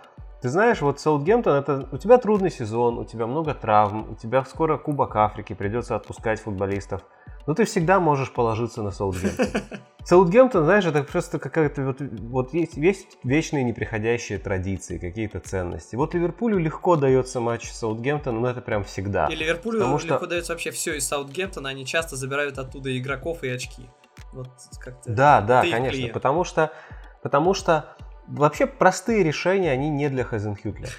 [0.47, 4.45] ты знаешь, вот Саутгемптон, это у тебя трудный сезон, у тебя много травм, у тебя
[4.45, 7.01] скоро Кубок Африки, придется отпускать футболистов.
[7.47, 9.61] Но ты всегда можешь положиться на Саутгемптон.
[10.05, 15.97] Саутгемптон, знаешь, это просто какая-то вот, вот есть, есть вечные неприходящие традиции, какие-то ценности.
[15.97, 19.27] Вот Ливерпулю легко дается матч с Саутгемптоном, но это прям всегда.
[19.27, 23.43] И Ливерпулю Потому что- легко дается вообще все из Саутгемптона, они часто забирают оттуда игроков
[23.43, 23.89] и очки.
[24.31, 24.47] Вот
[24.79, 25.11] как-то...
[25.11, 26.13] Да, да, конечно, клиент.
[26.13, 26.71] потому что,
[27.21, 27.97] потому что
[28.27, 30.89] вообще простые решения, они не для Хазенхютля.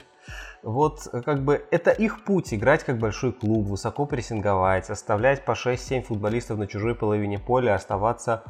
[0.63, 5.53] Вот э, как бы это их путь играть как большой клуб, высоко прессинговать, оставлять по
[5.53, 8.43] 6-7 футболистов на чужой половине поля, оставаться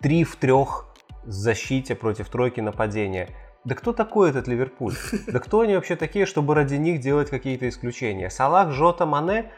[0.00, 0.86] 3 в 3 в
[1.26, 3.28] защите против тройки нападения.
[3.64, 4.94] Да кто такой этот Ливерпуль?
[5.26, 8.30] Да кто они вообще такие, чтобы ради них делать какие-то исключения?
[8.30, 9.50] Салах, Жота, Мане,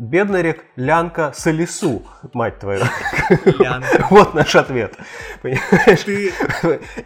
[0.00, 2.80] Беднарик, Лянка, Салису, мать твою.
[3.58, 4.06] Лянка.
[4.10, 4.96] Вот наш ответ.
[5.42, 6.04] Понимаешь?
[6.04, 6.32] Ты...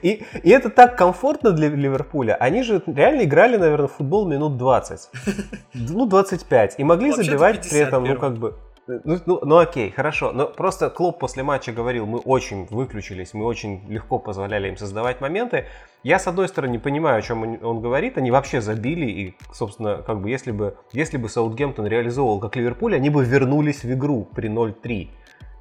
[0.00, 2.36] И, и это так комфортно для Ливерпуля.
[2.36, 5.10] Они же реально играли, наверное, в футбол минут 20.
[5.74, 6.76] Ну, 25.
[6.78, 8.54] И могли Вообще-то забивать при 50 этом, ну, как бы...
[8.86, 10.32] Ну, ну, ну окей, хорошо.
[10.32, 15.20] Но просто Клоп после матча говорил, мы очень выключились, мы очень легко позволяли им создавать
[15.20, 15.66] моменты.
[16.02, 18.18] Я, с одной стороны, понимаю, о чем он, он говорит.
[18.18, 19.06] Они вообще забили.
[19.06, 23.84] И, собственно, как бы если бы, если бы Саутгемптон реализовывал как Ливерпуль, они бы вернулись
[23.84, 25.08] в игру при 0-3.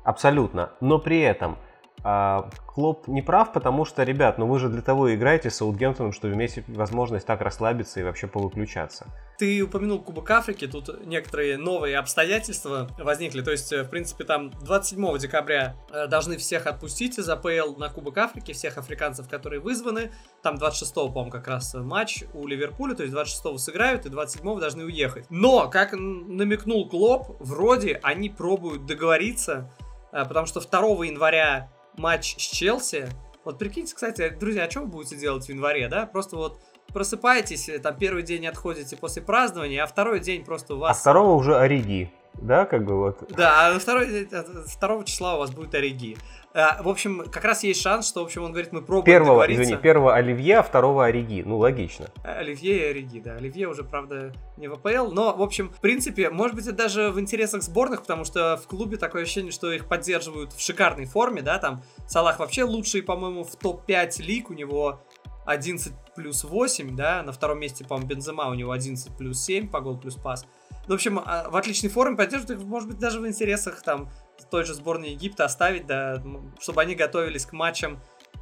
[0.04, 0.72] Абсолютно.
[0.82, 1.58] Но при этом
[2.04, 5.56] а, Клоп не прав, потому что, ребят, ну вы же для того и играете с
[5.56, 9.06] Саутгемптоном, чтобы иметь возможность так расслабиться и вообще повыключаться.
[9.38, 13.42] Ты упомянул Кубок Африки, тут некоторые новые обстоятельства возникли.
[13.42, 18.18] То есть, в принципе, там 27 декабря э, должны всех отпустить из АПЛ на Кубок
[18.18, 20.12] Африки, всех африканцев, которые вызваны.
[20.42, 24.84] Там 26 по-моему, как раз матч у Ливерпуля, то есть 26 сыграют и 27 должны
[24.84, 25.26] уехать.
[25.30, 29.72] Но, как намекнул Клоп, вроде они пробуют договориться,
[30.12, 33.10] э, потому что 2 января матч с Челси.
[33.44, 36.06] Вот прикиньте, кстати, друзья, а что вы будете делать в январе, да?
[36.06, 36.60] Просто вот
[36.94, 40.98] просыпаетесь, э, там первый день отходите после празднования, а второй день просто у вас...
[40.98, 43.24] А второго уже Ориги, да, как бы вот?
[43.36, 46.18] Да, а второй, 2 э, числа у вас будет Ориги.
[46.56, 49.30] А, в общем, как раз есть шанс, что, в общем, он говорит, мы пробуем Первого,
[49.30, 49.64] договориться.
[49.64, 51.42] извини, первого Оливье, а второго Ориги.
[51.44, 52.10] Ну, логично.
[52.24, 53.36] Оливье и Ориги, да.
[53.38, 55.12] Оливье уже, правда, не в АПЛ.
[55.12, 58.68] Но, в общем, в принципе, может быть, это даже в интересах сборных, потому что в
[58.68, 63.44] клубе такое ощущение, что их поддерживают в шикарной форме, да, там Салах вообще лучший, по-моему,
[63.44, 65.02] в топ-5 лиг, у него
[65.48, 69.82] 11 плюс 8, да, на втором месте, по-моему, Бензема у него 11 плюс 7 по
[69.82, 70.46] гол плюс пас.
[70.88, 74.10] Ну, в общем, а, в отличной форме поддерживают их, может быть, даже в интересах там
[74.50, 76.22] той же сборной Египта оставить, да,
[76.60, 78.00] чтобы они готовились к матчам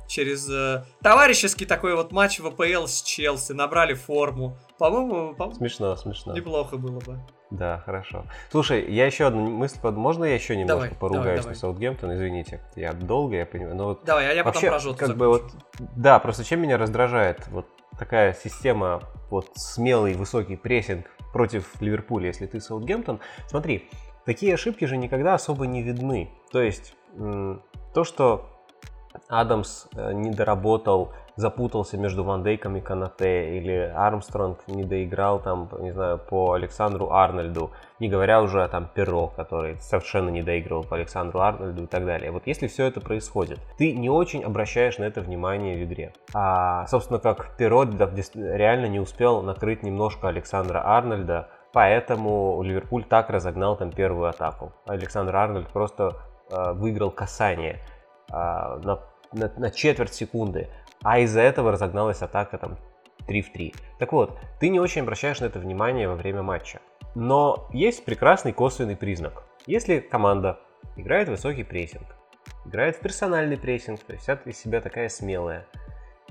[0.08, 4.58] через э, товарищеский такой вот матч в АПЛ с Челси, набрали форму.
[4.78, 6.34] По-моему, по смешно, смешно.
[6.34, 7.20] Неплохо было бы.
[7.50, 8.26] Да, хорошо.
[8.50, 12.14] Слушай, я еще одну мысль, можно я еще немножко давай, поругаюсь давай, на Саутгемптон?
[12.16, 13.76] Извините, я долго, я понимаю.
[13.76, 15.52] Но вот давай, а я вообще, потом как бы вот,
[15.96, 22.46] Да, просто чем меня раздражает вот такая система, вот смелый высокий прессинг против Ливерпуля, если
[22.46, 23.20] ты Саутгемптон.
[23.48, 23.90] Смотри,
[24.26, 26.30] Такие ошибки же никогда особо не видны.
[26.52, 26.96] То есть
[27.94, 28.46] то, что
[29.28, 35.70] Адамс э, не доработал, запутался между Ван Дейком и Канате, или Армстронг не доиграл там,
[35.80, 40.84] не знаю, по Александру Арнольду, не говоря уже о там Перро, который совершенно не доигрывал
[40.84, 42.32] по Александру Арнольду и так далее.
[42.32, 46.14] Вот если все это происходит, ты не очень обращаешь на это внимание в игре.
[46.34, 53.78] А, собственно, как Перро реально не успел накрыть немножко Александра Арнольда, Поэтому Ливерпуль так разогнал
[53.78, 54.74] там первую атаку.
[54.86, 56.18] Александр Арнольд просто
[56.50, 57.80] э, выиграл касание
[58.30, 59.00] э, на,
[59.32, 60.70] на, на четверть секунды,
[61.02, 62.78] а из-за этого разогналась атака там
[63.28, 63.74] 3 в 3.
[64.00, 66.80] Так вот, ты не очень обращаешь на это внимание во время матча.
[67.16, 69.44] Но есть прекрасный косвенный признак.
[69.66, 70.60] Если команда
[70.98, 72.16] играет высокий прессинг,
[72.66, 75.68] играет в персональный прессинг, то есть из себя такая смелая,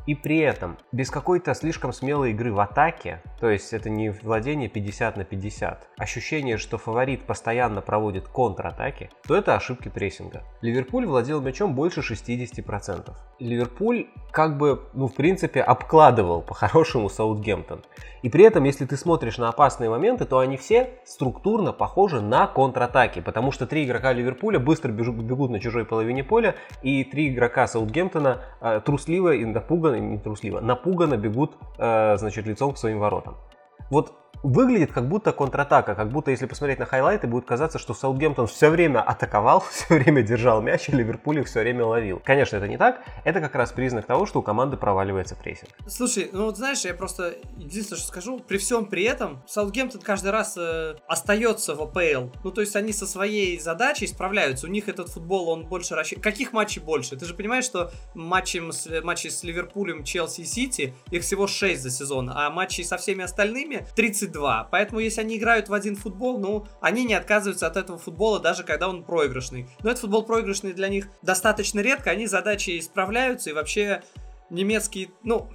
[0.07, 4.69] и при этом без какой-то слишком смелой игры в атаке, то есть это не владение
[4.69, 10.43] 50 на 50, ощущение, что фаворит постоянно проводит контратаки, то это ошибки прессинга.
[10.63, 13.13] Ливерпуль владел мячом больше 60%.
[13.39, 17.83] Ливерпуль как бы, ну, в принципе, обкладывал по-хорошему Саутгемптон.
[18.23, 22.47] И при этом, если ты смотришь на опасные моменты, то они все структурно похожи на
[22.47, 27.67] контратаки, потому что три игрока Ливерпуля быстро бегут, на чужой половине поля, и три игрока
[27.67, 33.37] Саутгемптона э, трусливо и напуганно, не трусливо, напуганно бегут, э, значит, лицом к своим воротам.
[33.91, 34.13] Вот
[34.43, 38.71] выглядит как будто контратака, как будто если посмотреть на хайлайты, будет казаться, что Саутгемптон все
[38.71, 42.21] время атаковал, все время держал мяч, и Ливерпуль их все время ловил.
[42.25, 45.71] Конечно, это не так, это как раз признак того, что у команды проваливается прессинг.
[45.87, 50.31] Слушай, ну вот знаешь, я просто единственное, что скажу, при всем при этом Саутгемптон каждый
[50.31, 52.31] раз э, остается в АПЛ.
[52.43, 56.23] Ну то есть они со своей задачей справляются, у них этот футбол, он больше рассчитан.
[56.23, 57.17] Каких матчей больше?
[57.17, 61.83] Ты же понимаешь, что матчи с, матчи с Ливерпулем, Челси и Сити, их всего 6
[61.83, 64.69] за сезон, а матчи со всеми остальными 30 32.
[64.71, 68.65] Поэтому, если они играют в один футбол, ну, они не отказываются от этого футбола, даже
[68.65, 69.69] когда он проигрышный.
[69.83, 74.03] Но этот футбол проигрышный для них достаточно редко, они задачи справляются, и вообще
[74.49, 75.51] немецкий, ну,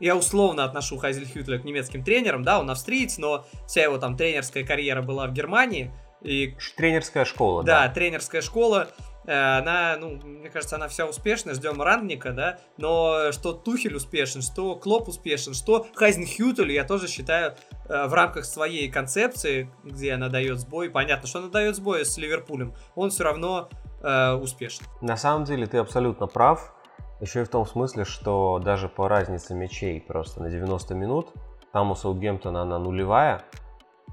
[0.00, 4.64] я условно отношу Хайзельхютля к немецким тренерам, да, он австриец, но вся его там тренерская
[4.64, 5.92] карьера была в Германии.
[6.22, 6.56] И...
[6.76, 7.86] Тренерская школа, да.
[7.86, 8.90] Да, тренерская школа.
[9.24, 14.42] Э, она, ну, мне кажется, она вся успешная, ждем Рангника, да, но что Тухель успешен,
[14.42, 17.54] что Клоп успешен, что Хайзенхютель, я тоже считаю,
[17.88, 22.16] э, в рамках своей концепции, где она дает сбой, понятно, что она дает сбой с
[22.16, 23.68] Ливерпулем, он все равно
[24.02, 24.84] э, успешен.
[25.00, 26.74] На самом деле ты абсолютно прав,
[27.20, 31.32] еще и в том смысле, что даже по разнице мячей просто на 90 минут,
[31.72, 33.44] там у Саутгемптона она нулевая,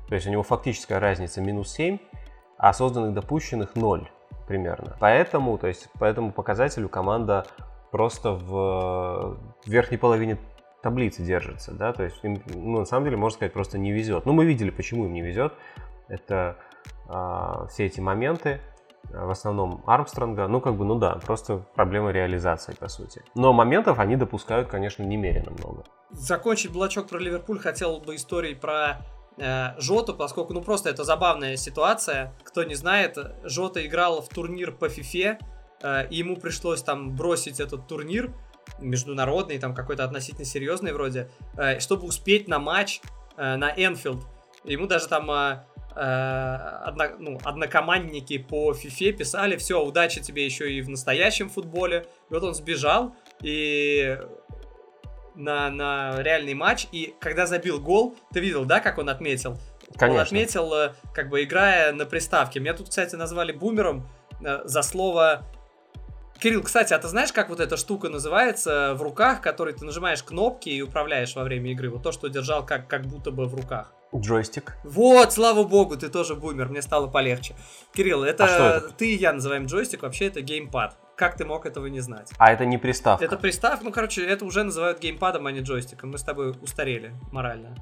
[0.07, 1.97] то есть у него фактическая разница минус 7,
[2.57, 4.09] а созданных допущенных 0
[4.49, 4.97] примерно.
[4.99, 7.45] Поэтому, то есть по этому показателю команда
[7.91, 9.37] просто в
[9.67, 10.39] верхней половине
[10.81, 14.25] таблицы держится, да, то есть им, ну, на самом деле, можно сказать, просто не везет.
[14.25, 15.53] Ну, мы видели, почему им не везет.
[16.07, 16.57] Это
[17.07, 18.59] а, все эти моменты,
[19.13, 23.21] а, в основном Армстронга, ну как бы, ну да, просто проблема реализации, по сути.
[23.35, 25.83] Но моментов они допускают, конечно, немерено много.
[26.09, 29.18] Закончить блочок про Ливерпуль хотел бы историей про э,
[29.77, 32.33] Жоту, поскольку, ну просто это забавная ситуация.
[32.43, 35.39] Кто не знает, Жота играл в турнир по фифе,
[35.81, 38.33] э, и ему пришлось там бросить этот турнир,
[38.79, 43.01] международный, там какой-то относительно серьезный вроде, э, чтобы успеть на матч
[43.37, 44.25] э, на Энфилд.
[44.63, 45.59] Ему даже там э,
[45.95, 52.05] одно, ну, однокомандники по фифе писали, все, удачи тебе еще и в настоящем футболе.
[52.29, 54.17] И вот он сбежал и
[55.39, 59.57] на, на реальный матч, и когда забил гол, ты видел, да, как он отметил?
[59.97, 60.15] Конечно.
[60.15, 62.59] Он отметил, как бы играя на приставке.
[62.59, 64.07] Меня тут, кстати, назвали бумером
[64.39, 65.43] за слово
[66.39, 70.23] Кирилл, кстати, а ты знаешь, как вот эта штука называется в руках, которой ты нажимаешь
[70.23, 71.89] кнопки и управляешь во время игры?
[71.89, 73.93] Вот то, что держал как, как будто бы в руках.
[74.15, 74.75] Джойстик.
[74.83, 77.55] Вот, слава богу, ты тоже бумер, мне стало полегче.
[77.93, 78.89] Кирилл, это, а это?
[78.89, 80.97] ты и я называем джойстик, вообще это геймпад.
[81.15, 82.31] Как ты мог этого не знать?
[82.37, 83.23] А это не приставка?
[83.23, 86.11] Это приставка, ну, короче, это уже называют геймпадом, а не джойстиком.
[86.11, 87.75] Мы с тобой устарели морально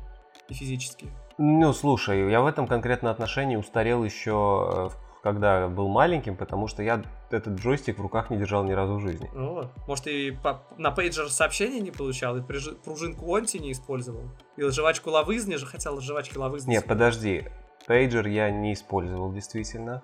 [0.50, 1.08] и физически.
[1.38, 6.84] Ну, слушай, я в этом конкретном отношении устарел еще э, когда был маленьким, потому что
[6.84, 9.30] я этот джойстик в руках не держал ни разу в жизни.
[9.34, 14.24] Ну, может, и по, на пейджер сообщения не получал, и пружинку Онти не использовал,
[14.56, 16.72] и жвачку Лавызни же хотел жвачки Лавызни.
[16.72, 17.46] Нет, подожди,
[17.88, 20.04] пейджер я не использовал действительно,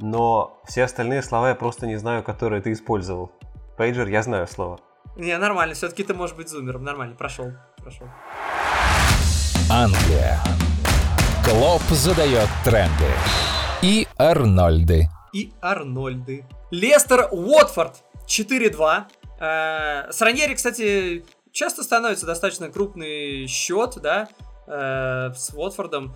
[0.00, 3.32] но все остальные слова я просто не знаю, которые ты использовал.
[3.76, 4.80] Пейджер я знаю слово.
[5.16, 8.08] Не, нормально, все-таки ты можешь быть зумером, нормально, прошел, прошел.
[9.70, 10.40] Англия.
[11.44, 13.04] Клоп задает тренды.
[13.84, 15.10] И Арнольды.
[15.34, 16.46] И Арнольды.
[16.70, 19.04] Лестер Уотфорд 4-2.
[19.40, 21.22] Э, с Раньери, кстати,
[21.52, 24.28] часто становится достаточно крупный счет, да,
[24.66, 26.14] э, с Уотфордом.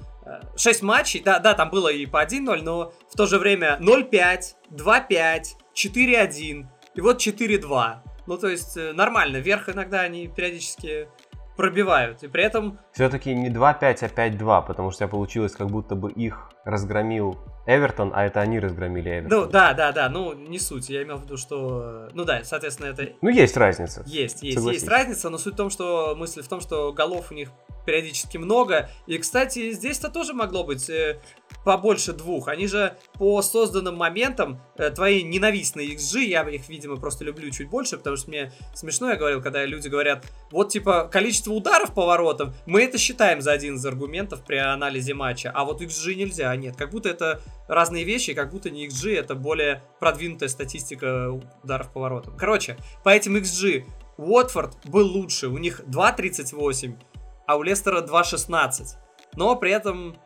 [0.57, 4.55] 6 матчей, да, да, там было и по 1-0, но в то же время 0-5,
[4.71, 5.43] 2-5,
[5.75, 7.97] 4-1 и вот 4-2.
[8.27, 11.07] Ну, то есть э, нормально, вверх иногда они периодически
[11.59, 12.23] пробивают.
[12.23, 12.79] И при этом...
[12.93, 17.37] Все-таки не 2-5, а 5-2, потому что получилось, как будто бы их разгромил
[17.69, 19.41] Эвертон, а это они разгромили Эвертон.
[19.41, 20.89] Ну, да, да, да, ну, не суть.
[20.89, 22.09] Я имел в виду, что...
[22.15, 23.11] Ну да, соответственно, это...
[23.21, 24.03] Ну, есть разница.
[24.07, 24.81] Есть, есть, Согласись.
[24.81, 26.15] есть разница, но суть в том, что...
[26.17, 27.51] Мысль в том, что голов у них
[27.85, 28.89] периодически много.
[29.07, 31.21] И, кстати, здесь-то тоже могло быть э,
[31.69, 32.49] побольше двух.
[32.49, 37.69] Они же по созданным моментам, э, твои ненавистные XG, я их, видимо, просто люблю чуть
[37.69, 42.07] больше, потому что мне смешно, я говорил, когда люди говорят, вот, типа, количество ударов по
[42.07, 46.57] воротам, мы это считаем за один из аргументов при анализе матча, а вот XG нельзя.
[46.57, 51.31] Нет, как будто это разные вещи, как будто не XG, это более продвинутая статистика
[51.63, 52.35] ударов по воротам.
[52.39, 53.85] Короче, по этим XG
[54.17, 56.97] Уотфорд был лучше, у них 2.38,
[57.47, 58.97] а у Лестера 2.16.
[59.37, 60.17] Но при этом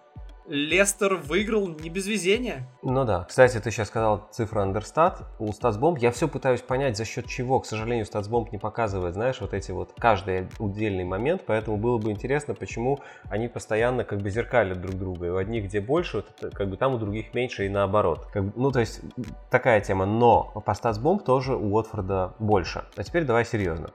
[0.52, 2.68] Лестер выиграл не без везения.
[2.82, 3.24] Ну да.
[3.24, 5.22] Кстати, ты сейчас сказал цифру Андерстат.
[5.38, 7.58] У Статсбомб я все пытаюсь понять, за счет чего.
[7.58, 11.44] К сожалению, Статсбомб не показывает, знаешь, вот эти вот каждый отдельный момент.
[11.46, 13.00] Поэтому было бы интересно, почему
[13.30, 15.28] они постоянно как бы зеркалят друг друга.
[15.28, 16.22] И у одних где больше,
[16.52, 18.26] как бы там у других меньше и наоборот.
[18.30, 19.00] Как ну, то есть
[19.48, 20.04] такая тема.
[20.04, 22.84] Но по Статсбомб тоже у Уотфорда больше.
[22.94, 23.88] А теперь давай серьезно.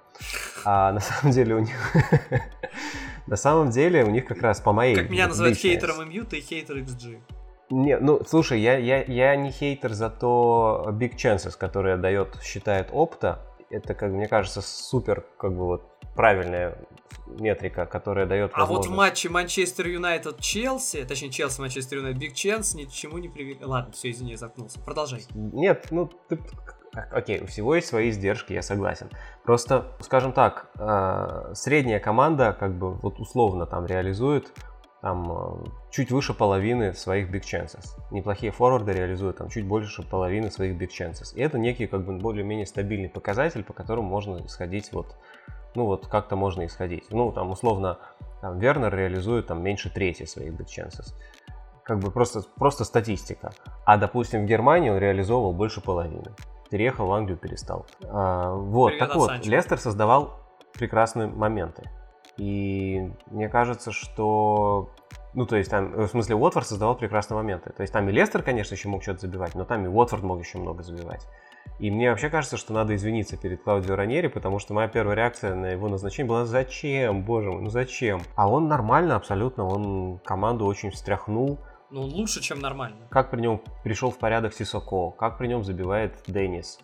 [0.66, 1.94] А на самом деле у них...
[3.28, 4.96] На самом деле у них как раз по моей...
[4.96, 7.20] Как меня называют хейтером МЮ, ты хейтер XG.
[7.70, 12.90] Не, ну, слушай, я, я, я не хейтер за то Big Chances, который дает, считает
[12.94, 13.40] опта.
[13.70, 15.84] Это, как мне кажется, супер, как бы вот
[16.16, 16.78] правильная
[17.28, 22.34] метрика, которая дает А вот в матче Манчестер Юнайтед Челси, точнее Челси Манчестер Юнайтед Биг
[22.34, 23.60] Ченс ни к чему не привели.
[23.64, 24.80] Ладно, все, извини, я заткнулся.
[24.80, 25.24] Продолжай.
[25.34, 26.40] Нет, ну ты
[27.12, 29.10] Окей, у всего есть свои издержки, я согласен.
[29.44, 34.52] Просто, скажем так, э, средняя команда, как бы вот условно там реализует
[35.02, 37.86] там э, чуть выше половины своих big chances.
[38.12, 41.36] Неплохие форварды реализуют там чуть больше половины своих big chances.
[41.36, 45.16] И это некий как бы более-менее стабильный показатель, по которому можно исходить вот,
[45.76, 47.06] ну вот как-то можно исходить.
[47.12, 48.00] Ну там условно
[48.42, 51.14] там, Вернер реализует там меньше трети своих big chances.
[51.84, 53.52] Как бы просто, просто статистика.
[53.86, 56.34] А допустим в Германии он реализовывал больше половины
[56.70, 57.86] переехал в Англию, перестал.
[58.04, 59.50] А, вот, Привет, так вот, Санчо.
[59.50, 60.40] Лестер создавал
[60.74, 61.90] прекрасные моменты.
[62.38, 64.90] И мне кажется, что...
[65.34, 67.72] Ну, то есть там, в смысле, Уотфорд создавал прекрасные моменты.
[67.72, 70.40] То есть там и Лестер, конечно, еще мог что-то забивать, но там и Уотфорд мог
[70.40, 71.28] еще много забивать.
[71.80, 75.54] И мне вообще кажется, что надо извиниться перед Клаудио Раньери, потому что моя первая реакция
[75.54, 77.24] на его назначение была «Зачем?
[77.24, 81.60] Боже мой, ну зачем?» А он нормально абсолютно, он команду очень встряхнул,
[81.90, 83.08] ну, лучше, чем нормально.
[83.10, 86.80] Как при нем пришел в порядок Сисоко, как при нем забивает Деннис.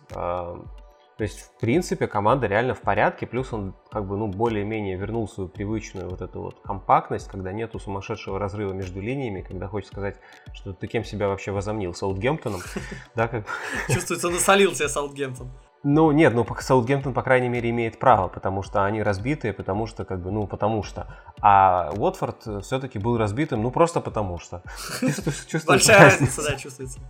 [1.16, 5.28] То есть, в принципе, команда реально в порядке, плюс он как бы, ну, более-менее вернул
[5.28, 10.18] свою привычную вот эту вот компактность, когда нету сумасшедшего разрыва между линиями, когда хочешь сказать,
[10.52, 12.62] что ты кем себя вообще возомнил, Саутгемптоном,
[13.14, 13.46] да, как...
[13.88, 15.52] Чувствуется, насолил тебя Саутгемптон.
[15.86, 20.06] Ну, нет, ну, Саутгемптон, по крайней мере, имеет право, потому что они разбитые, потому что,
[20.06, 21.06] как бы, ну, потому что.
[21.42, 24.62] А Уотфорд все-таки был разбитым, ну, просто потому что.
[25.66, 27.00] Большая разница, да, чувствуется.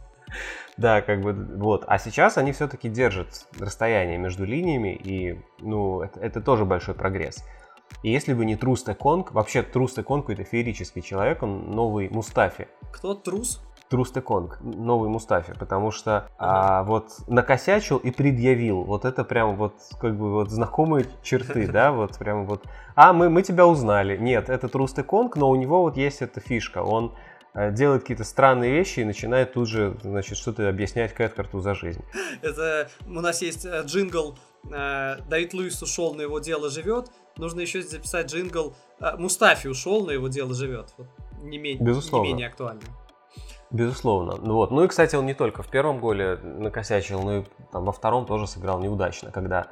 [0.77, 1.85] Да, как бы вот.
[1.87, 7.45] А сейчас они все-таки держат расстояние между линиями, и, ну, это, это тоже большой прогресс.
[8.03, 12.67] И если бы не Трус Конг, вообще Трус Конг это феерический человек, он новый Мустафи.
[12.91, 13.63] Кто Трус?
[13.91, 18.83] Трус Конг, новый Мустафи, потому что а, вот накосячил и предъявил.
[18.83, 22.65] Вот это прям вот как бы вот знакомые черты, да, вот прям вот.
[22.95, 24.17] А, мы, мы тебя узнали.
[24.17, 26.83] Нет, это Трус Конг, но у него вот есть эта фишка.
[26.83, 27.13] Он
[27.55, 32.05] Э, делает какие-то странные вещи и начинает тут же, значит, что-то объяснять Кэткарту за жизнь.
[32.43, 34.37] Это у нас есть э, джингл
[34.73, 37.11] э, «Давид Луис ушел, на его дело живет».
[37.37, 38.75] Нужно еще записать джингл
[39.19, 40.95] «Мустафи ушел, на его дело живет».
[40.97, 41.07] Вот,
[41.43, 42.27] не, менее, Безусловно.
[42.27, 42.83] не менее актуально.
[43.75, 44.37] Безусловно.
[44.41, 44.71] Ну, вот.
[44.71, 48.25] ну и, кстати, он не только в первом голе накосячил, но и там, во втором
[48.25, 49.67] тоже сыграл неудачно, когда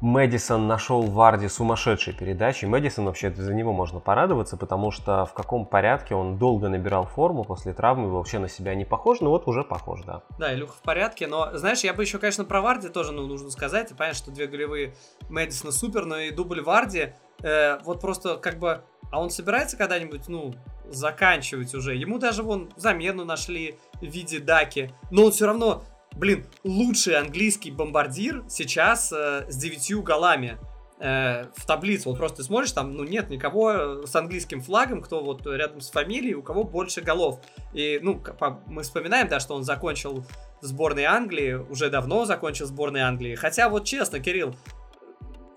[0.00, 2.64] Мэдисон нашел Варди сумасшедшей передачи.
[2.64, 7.44] Мэдисон вообще за него можно порадоваться, потому что в каком порядке он долго набирал форму
[7.44, 10.24] после травмы, вообще на себя не похож, но вот уже похож, да.
[10.40, 13.52] Да, Илюха в порядке, но, знаешь, я бы еще, конечно, про Варди тоже ну, нужно
[13.52, 13.92] сказать.
[13.96, 14.96] Понятно, что две голевые
[15.28, 17.12] Мэдисона супер, но и дубль Варди,
[17.42, 18.82] э, вот просто как бы...
[19.10, 20.54] А он собирается когда-нибудь, ну,
[20.88, 21.94] заканчивать уже?
[21.94, 25.84] Ему даже вон замену нашли в виде Даки, но он все равно
[26.16, 30.58] блин, лучший английский бомбардир сейчас э, с девятью голами
[31.00, 32.08] э, в таблице.
[32.08, 35.90] Вот просто ты смотришь, там, ну, нет никого с английским флагом, кто вот рядом с
[35.90, 37.40] фамилией, у кого больше голов.
[37.72, 38.22] И, ну,
[38.66, 40.24] мы вспоминаем, да, что он закончил
[40.60, 43.34] в сборной Англии, уже давно закончил сборной Англии.
[43.34, 44.54] Хотя, вот честно, Кирилл,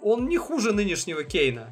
[0.05, 1.71] он не хуже нынешнего Кейна.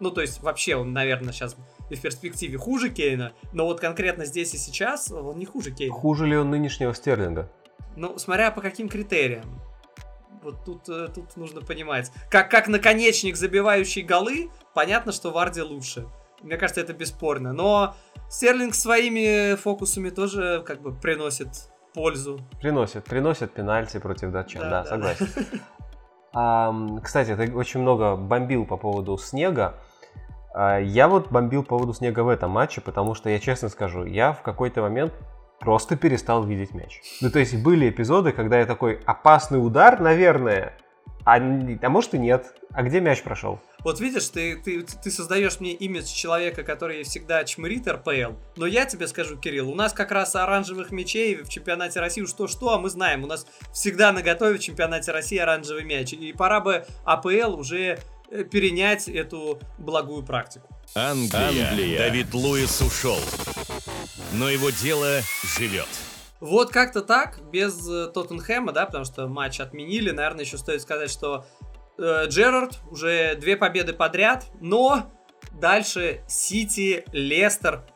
[0.00, 1.54] Ну, то есть, вообще, он, наверное, сейчас
[1.90, 5.92] и в перспективе хуже Кейна, но вот конкретно здесь и сейчас он не хуже Кейна.
[5.92, 7.52] Хуже ли он нынешнего Стерлинга?
[7.94, 9.60] Ну, смотря по каким критериям.
[10.42, 12.10] Вот тут, э, тут нужно понимать.
[12.30, 16.06] Как, как наконечник, забивающий голы, понятно, что Варди лучше.
[16.42, 17.52] Мне кажется, это бесспорно.
[17.52, 17.94] Но
[18.30, 21.48] Стерлинг своими фокусами тоже как бы приносит
[21.92, 22.40] пользу.
[22.60, 25.28] Приносит, приносит пенальти против датчан, да, да, да согласен.
[26.34, 29.76] Кстати, ты очень много бомбил по поводу снега.
[30.54, 34.04] А, я вот бомбил по поводу снега в этом матче, потому что я честно скажу,
[34.04, 35.12] я в какой-то момент
[35.60, 37.00] просто перестал видеть мяч.
[37.20, 40.76] Ну, то есть были эпизоды, когда я такой опасный удар, наверное,
[41.24, 42.54] а, а может и нет.
[42.72, 43.60] А где мяч прошел?
[43.84, 48.32] Вот видишь, ты, ты, ты создаешь мне имидж человека, который всегда чмырит РПЛ.
[48.56, 52.74] Но я тебе скажу, Кирилл, у нас как раз оранжевых мячей в чемпионате России что-что,
[52.74, 53.24] а мы знаем.
[53.24, 56.12] У нас всегда на готове в чемпионате России оранжевый мяч.
[56.12, 57.98] И пора бы АПЛ уже
[58.30, 60.68] э, перенять эту благую практику.
[60.94, 61.68] Англия.
[61.68, 61.98] Англия.
[61.98, 63.18] Давид Луис ушел.
[64.32, 65.20] Но его дело
[65.58, 65.88] живет.
[66.44, 70.10] Вот как-то так, без э, Тоттенхэма, да, потому что матч отменили.
[70.10, 71.46] Наверное, еще стоит сказать, что
[71.96, 75.10] э, Джерард уже две победы подряд, но
[75.58, 77.86] дальше Сити, Лестер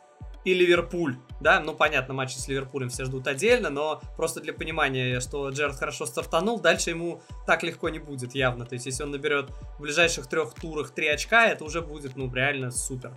[0.45, 5.19] и Ливерпуль да, ну понятно, матчи с Ливерпулем все ждут отдельно, но просто для понимания,
[5.19, 9.11] что Джерард хорошо стартанул, дальше ему так легко не будет явно, то есть если он
[9.11, 13.13] наберет в ближайших трех турах три очка, это уже будет, ну, реально супер.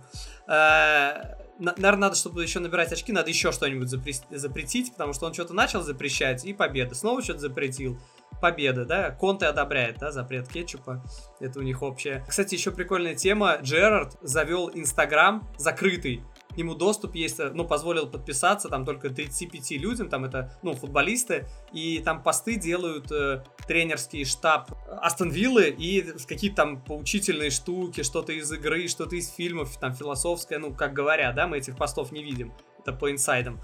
[0.47, 5.53] Э, наверное, надо, чтобы еще набирать очки, надо еще что-нибудь запретить, потому что он что-то
[5.53, 7.99] начал запрещать, и победа, снова что-то запретил,
[8.41, 11.03] победа, да, Конте одобряет, да, запрет кетчупа,
[11.39, 12.25] это у них общее.
[12.27, 16.23] Кстати, еще прикольная тема, Джерард завел Инстаграм закрытый,
[16.53, 20.73] к нему доступ есть, э, ну, позволил подписаться там только 35 людям, там это, ну,
[20.73, 28.03] футболисты, и там посты делают э, тренерский штаб Астон Виллы и какие-то там поучительные штуки,
[28.03, 32.11] что-то из игры, что-то из фильмов, там философское, ну, как говорят, да, мы этих постов
[32.11, 33.59] не видим, это по инсайдам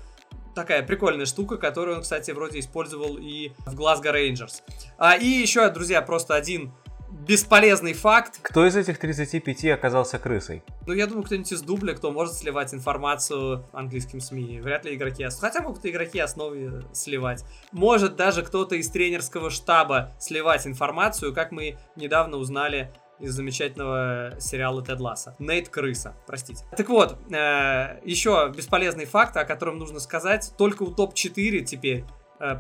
[0.56, 4.64] такая прикольная штука, которую он, кстати, вроде использовал и в Глазго Рейнджерс.
[4.98, 6.74] А, и еще, друзья, просто один
[7.12, 8.40] бесполезный факт.
[8.42, 10.64] Кто из этих 35 оказался крысой?
[10.88, 14.62] Ну, я думаю, кто-нибудь из дубля, кто может сливать информацию английским СМИ.
[14.62, 17.46] Вряд ли игроки Хотя могут игроки основы сливать.
[17.72, 24.84] Может даже кто-то из тренерского штаба сливать информацию, как мы недавно узнали из замечательного сериала
[24.84, 25.36] Тед Ласса.
[25.40, 26.64] Нейт Крыса, простите.
[26.76, 30.54] Так вот, э, еще бесполезный факт, о котором нужно сказать.
[30.58, 32.06] Только у топ-4 теперь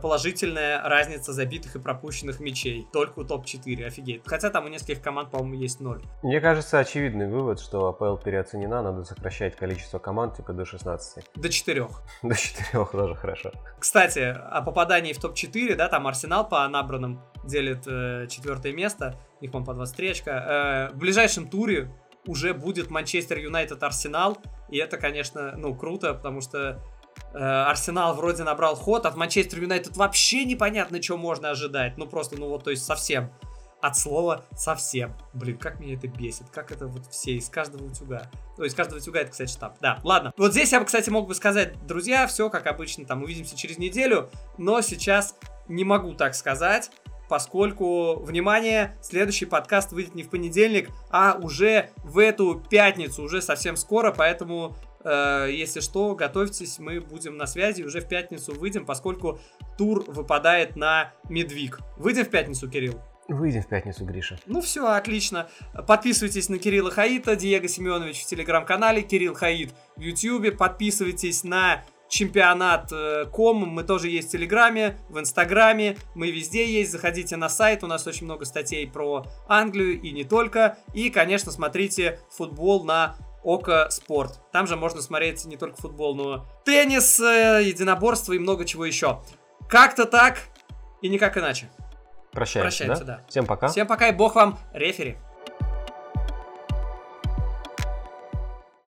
[0.01, 2.87] положительная разница забитых и пропущенных мячей.
[2.91, 4.21] Только у топ-4, офигеть.
[4.25, 6.03] Хотя там у нескольких команд, по-моему, есть ноль.
[6.23, 11.25] Мне кажется, очевидный вывод, что АПЛ переоценена, надо сокращать количество команд типа до 16.
[11.35, 11.87] До 4.
[12.23, 13.51] До 4 тоже хорошо.
[13.79, 19.43] Кстати, о попадании в топ-4, да, там Арсенал по набранным делит э, четвертое место, у
[19.43, 20.89] них, по по 23 очка.
[20.89, 21.91] Э, в ближайшем туре
[22.25, 24.37] уже будет Манчестер Юнайтед Арсенал,
[24.69, 26.98] и это, конечно, ну, круто, потому что э,
[27.33, 32.49] Арсенал вроде набрал ход, от Манчестер Юнайтед вообще непонятно, что можно ожидать, ну, просто, ну,
[32.49, 33.31] вот, то есть совсем
[33.81, 35.15] от слова совсем.
[35.33, 38.29] Блин, как меня это бесит, как это вот все из каждого утюга.
[38.57, 39.77] Ну, из каждого утюга это, кстати, штаб.
[39.79, 40.33] Да, ладно.
[40.37, 43.77] Вот здесь я бы, кстати, мог бы сказать, друзья, все как обычно, там, увидимся через
[43.77, 45.35] неделю, но сейчас
[45.67, 46.91] не могу так сказать,
[47.29, 53.77] поскольку, внимание, следующий подкаст выйдет не в понедельник, а уже в эту пятницу, уже совсем
[53.77, 59.39] скоро, поэтому Э, если что, готовьтесь, мы будем на связи, уже в пятницу выйдем, поскольку
[59.77, 61.79] тур выпадает на Медвиг.
[61.97, 63.01] Выйдем в пятницу, Кирилл?
[63.27, 64.39] Выйдем в пятницу, Гриша.
[64.47, 65.49] Ну все, отлично.
[65.87, 70.51] Подписывайтесь на Кирилла Хаита, Диего Семенович в телеграм-канале, Кирилл Хаид в ютьюбе.
[70.51, 76.91] Подписывайтесь на чемпионат э, ком, мы тоже есть в Телеграме, в Инстаграме, мы везде есть,
[76.91, 81.51] заходите на сайт, у нас очень много статей про Англию и не только, и, конечно,
[81.51, 84.41] смотрите футбол на Око Спорт.
[84.51, 89.21] Там же можно смотреть не только футбол, но теннис, э, единоборство и много чего еще.
[89.69, 90.39] Как-то так
[91.01, 91.69] и никак иначе.
[92.31, 93.17] Прощаемся, Прощаемся да?
[93.17, 93.25] да.
[93.27, 93.67] Всем пока.
[93.69, 95.17] Всем пока и бог вам рефери.